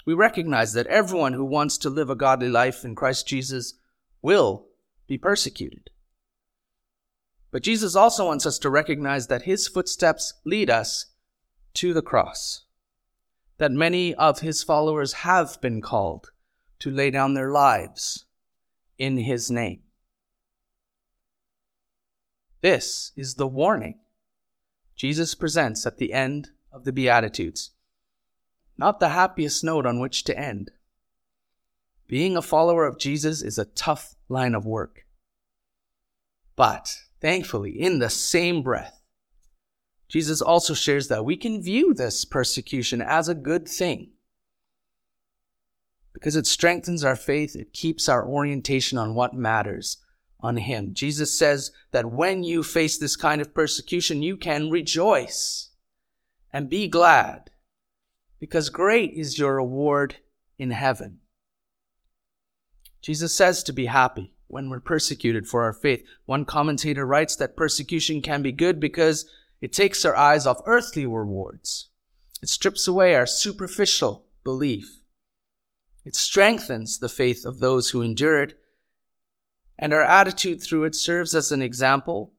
We 0.05 0.13
recognize 0.13 0.73
that 0.73 0.87
everyone 0.87 1.33
who 1.33 1.45
wants 1.45 1.77
to 1.79 1.89
live 1.89 2.09
a 2.09 2.15
godly 2.15 2.49
life 2.49 2.83
in 2.83 2.95
Christ 2.95 3.27
Jesus 3.27 3.75
will 4.21 4.67
be 5.07 5.17
persecuted. 5.17 5.89
But 7.51 7.63
Jesus 7.63 7.95
also 7.95 8.27
wants 8.27 8.45
us 8.45 8.59
to 8.59 8.69
recognize 8.69 9.27
that 9.27 9.43
his 9.43 9.67
footsteps 9.67 10.33
lead 10.45 10.69
us 10.69 11.07
to 11.75 11.93
the 11.93 12.01
cross, 12.01 12.65
that 13.57 13.71
many 13.71 14.13
of 14.15 14.39
his 14.39 14.63
followers 14.63 15.13
have 15.13 15.59
been 15.61 15.81
called 15.81 16.31
to 16.79 16.91
lay 16.91 17.09
down 17.09 17.33
their 17.33 17.51
lives 17.51 18.25
in 18.97 19.17
his 19.17 19.49
name. 19.49 19.81
This 22.61 23.13
is 23.15 23.35
the 23.35 23.47
warning 23.47 23.99
Jesus 24.95 25.33
presents 25.33 25.85
at 25.85 25.97
the 25.97 26.11
end 26.11 26.49
of 26.71 26.83
the 26.83 26.91
Beatitudes. 26.91 27.71
Not 28.77 28.99
the 28.99 29.09
happiest 29.09 29.63
note 29.63 29.85
on 29.85 29.99
which 29.99 30.23
to 30.25 30.39
end. 30.39 30.71
Being 32.07 32.35
a 32.35 32.41
follower 32.41 32.85
of 32.85 32.97
Jesus 32.97 33.41
is 33.41 33.57
a 33.57 33.65
tough 33.65 34.15
line 34.29 34.55
of 34.55 34.65
work. 34.65 35.05
But 36.55 36.95
thankfully, 37.21 37.71
in 37.71 37.99
the 37.99 38.09
same 38.09 38.63
breath, 38.63 39.01
Jesus 40.07 40.41
also 40.41 40.73
shares 40.73 41.07
that 41.07 41.23
we 41.23 41.37
can 41.37 41.61
view 41.61 41.93
this 41.93 42.25
persecution 42.25 43.01
as 43.01 43.29
a 43.29 43.35
good 43.35 43.67
thing. 43.67 44.09
Because 46.13 46.35
it 46.35 46.47
strengthens 46.47 47.03
our 47.03 47.15
faith, 47.15 47.55
it 47.55 47.73
keeps 47.73 48.09
our 48.09 48.27
orientation 48.27 48.97
on 48.97 49.13
what 49.13 49.35
matters, 49.35 49.97
on 50.39 50.57
him. 50.57 50.93
Jesus 50.93 51.37
says 51.37 51.71
that 51.91 52.11
when 52.11 52.43
you 52.43 52.63
face 52.63 52.97
this 52.97 53.15
kind 53.15 53.39
of 53.39 53.53
persecution, 53.53 54.23
you 54.23 54.35
can 54.35 54.71
rejoice 54.71 55.68
and 56.51 56.69
be 56.69 56.87
glad 56.87 57.51
because 58.39 58.69
great 58.69 59.13
is 59.13 59.37
your 59.37 59.55
reward 59.55 60.17
in 60.57 60.71
heaven. 60.71 61.19
Jesus 63.01 63.33
says 63.33 63.63
to 63.63 63.73
be 63.73 63.85
happy 63.85 64.33
when 64.47 64.69
we're 64.69 64.79
persecuted 64.79 65.47
for 65.47 65.63
our 65.63 65.73
faith. 65.73 66.03
One 66.25 66.45
commentator 66.45 67.05
writes 67.05 67.35
that 67.35 67.55
persecution 67.55 68.21
can 68.21 68.41
be 68.41 68.51
good 68.51 68.79
because 68.79 69.29
it 69.61 69.73
takes 69.73 70.03
our 70.05 70.15
eyes 70.15 70.45
off 70.45 70.61
earthly 70.65 71.05
rewards. 71.05 71.89
It 72.41 72.49
strips 72.49 72.87
away 72.87 73.15
our 73.15 73.25
superficial 73.25 74.25
belief. 74.43 75.01
It 76.05 76.15
strengthens 76.15 76.97
the 76.97 77.09
faith 77.09 77.45
of 77.45 77.59
those 77.59 77.89
who 77.89 78.01
endure 78.01 78.41
it, 78.41 78.57
and 79.77 79.93
our 79.93 80.01
attitude 80.01 80.61
through 80.61 80.85
it 80.85 80.95
serves 80.95 81.35
as 81.35 81.51
an 81.51 81.61
example 81.61 82.33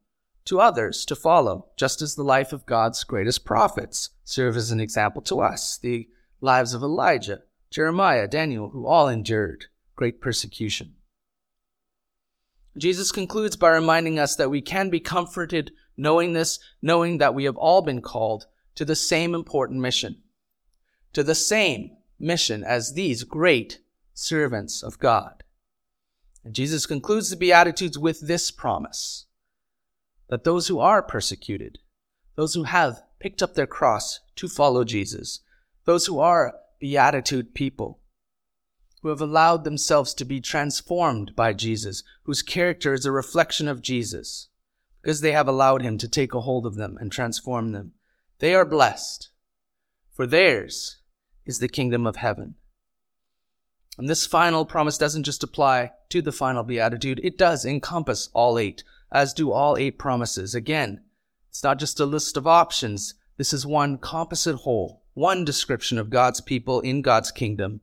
to 0.50 0.60
others 0.60 1.04
to 1.04 1.14
follow, 1.14 1.68
just 1.76 2.02
as 2.02 2.16
the 2.16 2.24
life 2.24 2.52
of 2.52 2.66
God's 2.66 3.04
greatest 3.04 3.44
prophets 3.44 4.10
serve 4.24 4.56
as 4.56 4.72
an 4.72 4.80
example 4.80 5.22
to 5.22 5.38
us. 5.38 5.78
The 5.78 6.08
lives 6.40 6.74
of 6.74 6.82
Elijah, 6.82 7.42
Jeremiah, 7.70 8.26
Daniel, 8.26 8.70
who 8.70 8.84
all 8.84 9.06
endured 9.06 9.66
great 9.94 10.20
persecution. 10.20 10.94
Jesus 12.76 13.12
concludes 13.12 13.54
by 13.54 13.70
reminding 13.70 14.18
us 14.18 14.34
that 14.34 14.50
we 14.50 14.60
can 14.60 14.90
be 14.90 14.98
comforted 14.98 15.70
knowing 15.96 16.32
this, 16.32 16.58
knowing 16.82 17.18
that 17.18 17.32
we 17.32 17.44
have 17.44 17.56
all 17.56 17.82
been 17.82 18.02
called 18.02 18.46
to 18.74 18.84
the 18.84 18.96
same 18.96 19.36
important 19.36 19.78
mission, 19.78 20.16
to 21.12 21.22
the 21.22 21.36
same 21.36 21.96
mission 22.18 22.64
as 22.64 22.94
these 22.94 23.22
great 23.22 23.78
servants 24.14 24.82
of 24.82 24.98
God. 24.98 25.44
And 26.44 26.56
Jesus 26.56 26.86
concludes 26.86 27.30
the 27.30 27.36
Beatitudes 27.36 27.96
with 27.96 28.26
this 28.26 28.50
promise 28.50 29.26
that 30.30 30.44
those 30.44 30.68
who 30.68 30.78
are 30.78 31.02
persecuted, 31.02 31.78
those 32.36 32.54
who 32.54 32.62
have 32.62 33.02
picked 33.18 33.42
up 33.42 33.54
their 33.54 33.66
cross 33.66 34.20
to 34.36 34.48
follow 34.48 34.84
Jesus, 34.84 35.40
those 35.84 36.06
who 36.06 36.18
are 36.20 36.54
beatitude 36.78 37.52
people, 37.52 38.00
who 39.02 39.08
have 39.08 39.20
allowed 39.20 39.64
themselves 39.64 40.14
to 40.14 40.24
be 40.24 40.40
transformed 40.40 41.34
by 41.34 41.52
Jesus, 41.52 42.04
whose 42.22 42.42
character 42.42 42.94
is 42.94 43.04
a 43.04 43.12
reflection 43.12 43.66
of 43.66 43.82
Jesus, 43.82 44.48
because 45.02 45.20
they 45.20 45.32
have 45.32 45.48
allowed 45.48 45.82
him 45.82 45.98
to 45.98 46.08
take 46.08 46.32
a 46.32 46.42
hold 46.42 46.64
of 46.64 46.76
them 46.76 46.96
and 47.00 47.10
transform 47.10 47.72
them. 47.72 47.92
They 48.38 48.54
are 48.54 48.64
blessed, 48.64 49.30
for 50.12 50.26
theirs 50.26 50.98
is 51.44 51.58
the 51.58 51.68
kingdom 51.68 52.06
of 52.06 52.16
heaven. 52.16 52.54
And 53.98 54.08
this 54.08 54.26
final 54.26 54.64
promise 54.64 54.96
doesn't 54.96 55.24
just 55.24 55.42
apply 55.42 55.90
to 56.10 56.22
the 56.22 56.32
final 56.32 56.62
beatitude, 56.62 57.20
it 57.24 57.36
does 57.36 57.64
encompass 57.64 58.28
all 58.32 58.58
eight, 58.58 58.84
as 59.12 59.32
do 59.34 59.52
all 59.52 59.76
eight 59.76 59.98
promises. 59.98 60.54
Again, 60.54 61.02
it's 61.48 61.62
not 61.64 61.78
just 61.78 62.00
a 62.00 62.06
list 62.06 62.36
of 62.36 62.46
options. 62.46 63.14
This 63.36 63.52
is 63.52 63.66
one 63.66 63.98
composite 63.98 64.56
whole, 64.56 65.02
one 65.14 65.44
description 65.44 65.98
of 65.98 66.10
God's 66.10 66.40
people 66.40 66.80
in 66.80 67.02
God's 67.02 67.30
kingdom 67.30 67.80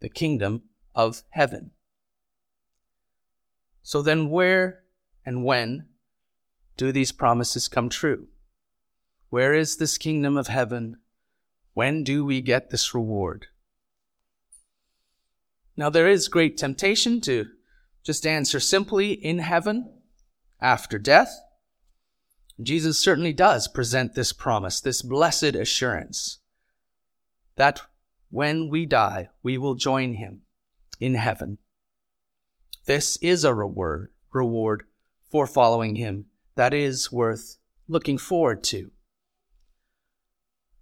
the 0.00 0.08
kingdom 0.08 0.62
of 0.94 1.22
heaven. 1.28 1.72
So 3.82 4.00
then, 4.00 4.30
where 4.30 4.82
and 5.26 5.44
when 5.44 5.88
do 6.78 6.90
these 6.90 7.12
promises 7.12 7.68
come 7.68 7.90
true? 7.90 8.28
Where 9.28 9.52
is 9.52 9.76
this 9.76 9.98
kingdom 9.98 10.38
of 10.38 10.46
heaven? 10.46 10.96
When 11.74 12.02
do 12.02 12.24
we 12.24 12.40
get 12.40 12.70
this 12.70 12.94
reward? 12.94 13.46
Now, 15.76 15.90
there 15.90 16.08
is 16.08 16.28
great 16.28 16.56
temptation 16.56 17.20
to 17.22 17.46
just 18.02 18.26
answer 18.26 18.58
simply 18.58 19.12
in 19.12 19.38
heaven 19.38 19.99
after 20.60 20.98
death. 20.98 21.40
Jesus 22.62 22.98
certainly 22.98 23.32
does 23.32 23.68
present 23.68 24.14
this 24.14 24.32
promise, 24.32 24.80
this 24.80 25.02
blessed 25.02 25.54
assurance 25.54 26.40
that 27.56 27.82
when 28.30 28.70
we 28.70 28.86
die, 28.86 29.28
we 29.42 29.58
will 29.58 29.74
join 29.74 30.14
him 30.14 30.40
in 30.98 31.14
heaven. 31.14 31.58
This 32.86 33.16
is 33.18 33.44
a 33.44 33.54
reward, 33.54 34.10
reward 34.32 34.84
for 35.30 35.46
following 35.46 35.96
him 35.96 36.26
that 36.54 36.72
is 36.72 37.12
worth 37.12 37.58
looking 37.88 38.18
forward 38.18 38.62
to. 38.64 38.90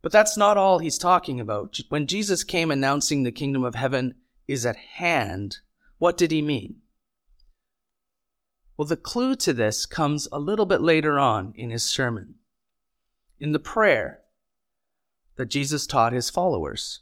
But 0.03 0.13
that's 0.13 0.37
not 0.37 0.57
all 0.57 0.79
he's 0.79 0.99
talking 0.99 1.41
about. 1.41 1.79
When 1.89 2.07
Jesus 2.07 2.45
came 2.45 2.71
announcing 2.71 3.23
the 3.23 3.33
kingdom 3.33 3.65
of 3.65 3.75
heaven 3.75 4.15
is 4.47 4.65
at 4.65 4.77
hand, 4.77 5.59
what 5.99 6.17
did 6.17 6.31
he 6.31 6.43
mean? 6.43 6.77
Well, 8.79 8.87
the 8.87 8.97
clue 8.97 9.35
to 9.35 9.53
this 9.53 9.87
comes 9.87 10.29
a 10.31 10.39
little 10.39 10.65
bit 10.65 10.81
later 10.81 11.19
on 11.19 11.53
in 11.57 11.71
his 11.71 11.83
sermon, 11.83 12.37
in 13.41 13.51
the 13.51 13.59
prayer 13.59 14.21
that 15.35 15.47
Jesus 15.47 15.85
taught 15.85 16.13
his 16.13 16.31
followers. 16.31 17.01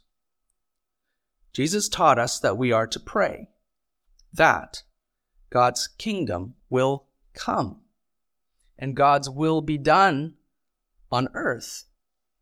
Jesus 1.53 1.87
taught 1.87 2.17
us 2.17 2.39
that 2.39 2.57
we 2.57 2.71
are 2.71 2.87
to 2.87 2.99
pray 2.99 3.49
that 4.33 4.81
God's 5.51 5.87
kingdom 5.87 6.55
will 6.67 7.05
come 7.35 7.81
and 8.79 8.95
God's 8.95 9.29
will 9.29 9.61
be 9.61 9.77
done 9.77 10.33
on 11.11 11.29
earth 11.35 11.85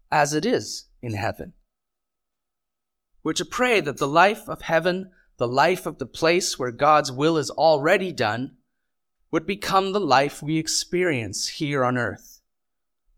as 0.09 0.33
it 0.33 0.45
is 0.45 0.85
in 1.01 1.13
heaven. 1.13 1.51
We're 3.21 3.33
to 3.33 3.45
pray 3.45 3.81
that 3.81 3.97
the 3.97 4.07
life 4.07 4.47
of 4.47 4.61
heaven, 4.61 5.11
the 5.35 5.47
life 5.47 5.85
of 5.85 5.97
the 5.97 6.05
place 6.05 6.57
where 6.57 6.71
God's 6.71 7.11
will 7.11 7.37
is 7.37 7.49
already 7.49 8.13
done, 8.13 8.55
would 9.31 9.45
become 9.45 9.91
the 9.91 9.99
life 9.99 10.41
we 10.41 10.57
experience 10.57 11.47
here 11.47 11.83
on 11.83 11.97
earth, 11.97 12.41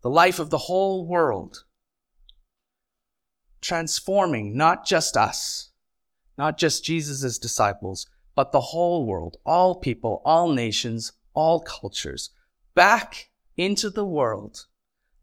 the 0.02 0.10
life 0.10 0.38
of 0.38 0.50
the 0.50 0.58
whole 0.58 1.06
world, 1.06 1.64
transforming 3.60 4.56
not 4.56 4.86
just 4.86 5.16
us, 5.16 5.70
not 6.36 6.58
just 6.58 6.84
Jesus' 6.84 7.38
disciples, 7.38 8.06
but 8.34 8.52
the 8.52 8.60
whole 8.60 9.04
world, 9.04 9.36
all 9.44 9.74
people, 9.74 10.22
all 10.24 10.52
nations, 10.52 11.12
all 11.34 11.60
cultures, 11.60 12.30
back 12.74 13.30
into 13.56 13.90
the 13.90 14.04
world 14.04 14.66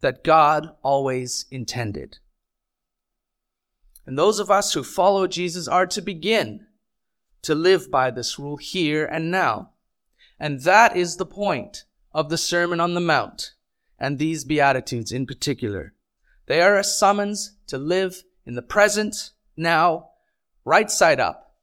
that 0.01 0.23
God 0.23 0.75
always 0.83 1.45
intended. 1.49 2.19
And 4.05 4.17
those 4.17 4.39
of 4.39 4.51
us 4.51 4.73
who 4.73 4.83
follow 4.83 5.25
Jesus 5.27 5.67
are 5.67 5.87
to 5.87 6.01
begin 6.01 6.67
to 7.41 7.55
live 7.55 7.89
by 7.89 8.11
this 8.11 8.37
rule 8.37 8.57
here 8.57 9.05
and 9.05 9.31
now. 9.31 9.71
And 10.39 10.61
that 10.61 10.95
is 10.95 11.17
the 11.17 11.25
point 11.25 11.85
of 12.13 12.29
the 12.29 12.37
Sermon 12.37 12.79
on 12.79 12.93
the 12.93 13.01
Mount 13.01 13.53
and 13.97 14.17
these 14.17 14.43
Beatitudes 14.43 15.11
in 15.11 15.25
particular. 15.25 15.93
They 16.47 16.61
are 16.61 16.77
a 16.77 16.83
summons 16.83 17.55
to 17.67 17.77
live 17.77 18.23
in 18.45 18.55
the 18.55 18.61
present, 18.61 19.31
now, 19.57 20.09
right 20.63 20.91
side 20.91 21.19
up 21.19 21.55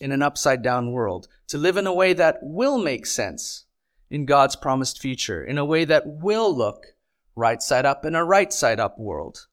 in 0.00 0.12
an 0.12 0.22
upside 0.22 0.62
down 0.62 0.92
world, 0.92 1.28
to 1.48 1.58
live 1.58 1.76
in 1.76 1.86
a 1.86 1.94
way 1.94 2.12
that 2.12 2.38
will 2.42 2.78
make 2.78 3.06
sense 3.06 3.64
in 4.10 4.24
God's 4.24 4.56
promised 4.56 5.00
future, 5.00 5.44
in 5.44 5.58
a 5.58 5.64
way 5.64 5.84
that 5.84 6.06
will 6.06 6.56
look 6.56 6.86
right 7.34 7.62
side 7.62 7.84
up 7.84 8.04
in 8.04 8.14
a 8.14 8.24
right 8.24 8.52
side 8.52 8.80
up 8.80 8.98
world, 8.98 9.46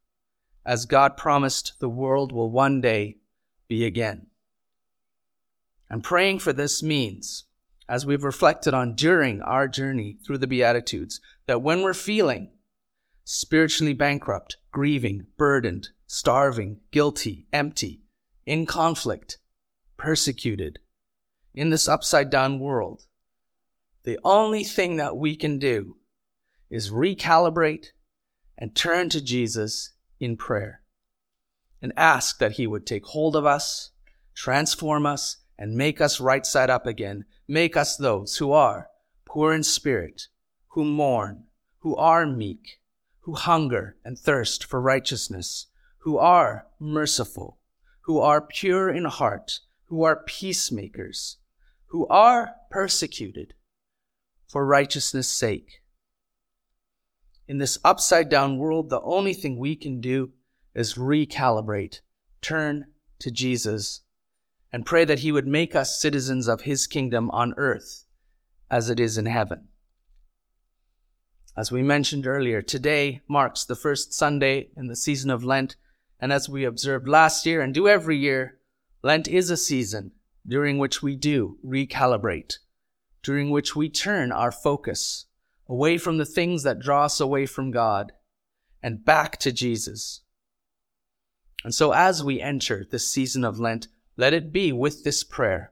as 0.66 0.86
God 0.86 1.18
promised 1.18 1.74
the 1.80 1.90
world 1.90 2.32
will 2.32 2.50
one 2.50 2.82
day 2.82 3.18
be 3.68 3.86
again. 3.86 4.28
And 5.90 6.04
praying 6.04 6.40
for 6.40 6.54
this 6.54 6.82
means, 6.82 7.46
as 7.88 8.06
we've 8.06 8.24
reflected 8.24 8.74
on 8.74 8.96
during 8.96 9.42
our 9.42 9.68
journey 9.68 10.18
through 10.26 10.40
the 10.40 10.48
Beatitudes, 10.48 11.20
that 11.46 11.62
when 11.62 11.82
we're 11.82 11.94
feeling 11.94 12.52
spiritually 13.24 13.94
bankrupt, 13.94 14.58
grieving, 14.72 15.28
burdened, 15.38 15.90
starving, 16.08 16.80
guilty, 16.92 17.48
empty, 17.54 18.02
in 18.46 18.66
conflict, 18.66 19.38
persecuted, 19.98 20.80
in 21.54 21.70
this 21.70 21.88
upside 21.88 22.30
down 22.30 22.60
world, 22.60 23.04
the 24.04 24.20
only 24.24 24.64
thing 24.64 24.98
that 24.98 25.18
we 25.18 25.36
can 25.36 25.58
do 25.58 25.98
is 26.70 26.92
recalibrate 26.92 27.88
and 28.58 28.76
turn 28.76 29.10
to 29.10 29.22
Jesus 29.22 29.94
in 30.20 30.38
prayer 30.38 30.82
and 31.82 31.94
ask 31.98 32.40
that 32.40 32.54
He 32.54 32.68
would 32.68 32.86
take 32.86 33.06
hold 33.06 33.36
of 33.36 33.46
us, 33.46 33.92
transform 34.36 35.06
us, 35.06 35.38
and 35.58 35.76
make 35.76 36.02
us 36.02 36.20
right 36.20 36.46
side 36.46 36.70
up 36.70 36.86
again. 36.86 37.26
Make 37.48 37.78
us 37.78 37.96
those 37.96 38.38
who 38.38 38.52
are 38.52 38.90
poor 39.26 39.54
in 39.54 39.64
spirit, 39.64 40.28
who 40.70 40.84
mourn, 40.84 41.44
who 41.80 41.96
are 41.96 42.26
meek, 42.26 42.80
who 43.22 43.36
hunger 43.36 43.98
and 44.04 44.18
thirst 44.18 44.64
for 44.64 44.82
righteousness, 44.82 45.68
who 46.00 46.18
are 46.18 46.68
merciful, 46.80 47.60
who 48.02 48.20
are 48.20 48.42
pure 48.42 48.90
in 48.90 49.06
heart, 49.06 49.60
who 49.86 50.04
are 50.04 50.24
peacemakers, 50.24 51.38
who 51.88 52.08
are 52.08 52.56
persecuted 52.72 53.54
for 54.48 54.66
righteousness' 54.66 55.28
sake. 55.28 55.82
In 57.48 57.60
this 57.60 57.78
upside 57.84 58.30
down 58.30 58.58
world, 58.58 58.90
the 58.90 59.02
only 59.02 59.34
thing 59.34 59.60
we 59.60 59.76
can 59.76 60.02
do 60.02 60.32
is 60.74 60.96
recalibrate, 60.96 62.00
turn 62.42 62.86
to 63.20 63.30
Jesus, 63.30 64.02
and 64.76 64.86
pray 64.86 65.06
that 65.06 65.20
He 65.20 65.32
would 65.32 65.48
make 65.48 65.74
us 65.74 66.02
citizens 66.02 66.50
of 66.50 66.64
His 66.64 66.86
kingdom 66.86 67.32
on 67.32 67.54
earth 67.56 68.04
as 68.70 68.90
it 68.90 69.00
is 69.00 69.18
in 69.18 69.26
heaven. 69.26 69.70
As 71.56 71.72
we 71.72 71.82
mentioned 71.82 72.28
earlier, 72.28 72.62
today 72.62 73.22
marks 73.26 73.64
the 73.64 73.78
first 73.78 74.14
Sunday 74.14 74.72
in 74.76 74.88
the 74.88 74.96
season 74.98 75.30
of 75.30 75.46
Lent 75.46 75.78
and 76.20 76.34
as 76.34 76.50
we 76.50 76.66
observed 76.66 77.08
last 77.08 77.46
year 77.46 77.62
and 77.62 77.74
do 77.74 77.88
every 77.88 78.18
year, 78.18 78.60
Lent 79.02 79.30
is 79.30 79.50
a 79.50 79.56
season 79.56 80.12
during 80.46 80.78
which 80.78 81.02
we 81.02 81.16
do 81.16 81.58
recalibrate, 81.66 82.58
during 83.24 83.52
which 83.52 83.78
we 83.78 83.88
turn 83.88 84.34
our 84.34 84.52
focus 84.52 85.28
away 85.70 85.98
from 85.98 86.18
the 86.18 86.26
things 86.26 86.64
that 86.64 86.80
draw 86.80 87.06
us 87.06 87.22
away 87.22 87.46
from 87.46 87.72
God 87.72 88.12
and 88.84 89.06
back 89.06 89.38
to 89.38 89.54
Jesus. 89.54 90.20
And 91.64 91.74
so 91.74 91.94
as 91.94 92.22
we 92.22 92.42
enter 92.42 92.86
this 92.92 93.08
season 93.08 93.46
of 93.46 93.58
Lent, 93.58 93.88
let 94.18 94.34
it 94.34 94.52
be 94.52 94.72
with 94.72 95.04
this 95.04 95.24
prayer 95.24 95.72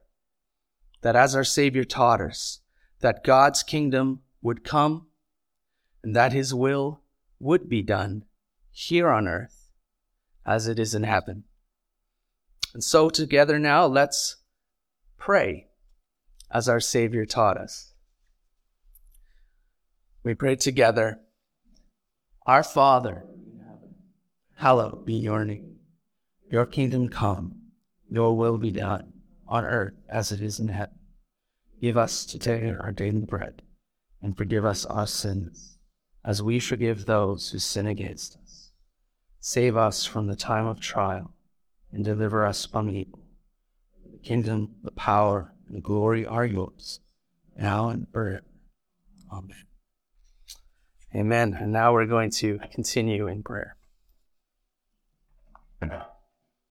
that 1.02 1.16
as 1.16 1.34
our 1.34 1.44
Savior 1.44 1.84
taught 1.84 2.20
us, 2.20 2.60
that 3.00 3.24
God's 3.24 3.62
kingdom 3.62 4.20
would 4.42 4.64
come 4.64 5.06
and 6.02 6.14
that 6.14 6.32
his 6.32 6.54
will 6.54 7.02
would 7.38 7.68
be 7.68 7.82
done 7.82 8.24
here 8.70 9.08
on 9.08 9.28
earth 9.28 9.68
as 10.46 10.66
it 10.66 10.78
is 10.78 10.94
in 10.94 11.04
heaven. 11.04 11.44
And 12.72 12.82
so 12.82 13.08
together 13.08 13.58
now, 13.58 13.86
let's 13.86 14.36
pray 15.18 15.68
as 16.50 16.68
our 16.68 16.80
Savior 16.80 17.24
taught 17.24 17.56
us. 17.56 17.92
We 20.22 20.34
pray 20.34 20.56
together, 20.56 21.20
Our 22.46 22.62
Father, 22.62 23.24
hallowed 24.56 25.04
be 25.04 25.14
your 25.14 25.44
name. 25.44 25.76
Your 26.50 26.66
kingdom 26.66 27.08
come, 27.08 27.63
your 28.14 28.36
will 28.36 28.58
be 28.58 28.70
done, 28.70 29.12
on 29.48 29.64
earth 29.64 29.94
as 30.08 30.32
it 30.32 30.40
is 30.40 30.60
in 30.60 30.68
heaven. 30.68 30.98
Give 31.80 31.96
us 31.96 32.24
today 32.24 32.72
our 32.80 32.92
daily 32.92 33.24
bread, 33.24 33.62
and 34.22 34.36
forgive 34.36 34.64
us 34.64 34.86
our 34.86 35.06
sins, 35.06 35.78
as 36.24 36.42
we 36.42 36.60
forgive 36.60 37.04
those 37.04 37.50
who 37.50 37.58
sin 37.58 37.86
against 37.86 38.36
us. 38.36 38.70
Save 39.40 39.76
us 39.76 40.06
from 40.06 40.26
the 40.26 40.36
time 40.36 40.66
of 40.66 40.80
trial, 40.80 41.34
and 41.92 42.04
deliver 42.04 42.46
us 42.46 42.64
from 42.64 42.88
evil. 42.88 43.20
The 44.10 44.18
kingdom, 44.18 44.76
the 44.82 44.92
power, 44.92 45.52
and 45.66 45.76
the 45.76 45.80
glory 45.80 46.24
are 46.24 46.46
yours, 46.46 47.00
now 47.56 47.88
and 47.88 48.06
forever. 48.12 48.44
Amen. 49.32 49.56
Amen. 51.14 51.58
And 51.60 51.72
now 51.72 51.92
we're 51.92 52.06
going 52.06 52.30
to 52.30 52.58
continue 52.72 53.26
in 53.26 53.42
prayer. 53.42 53.76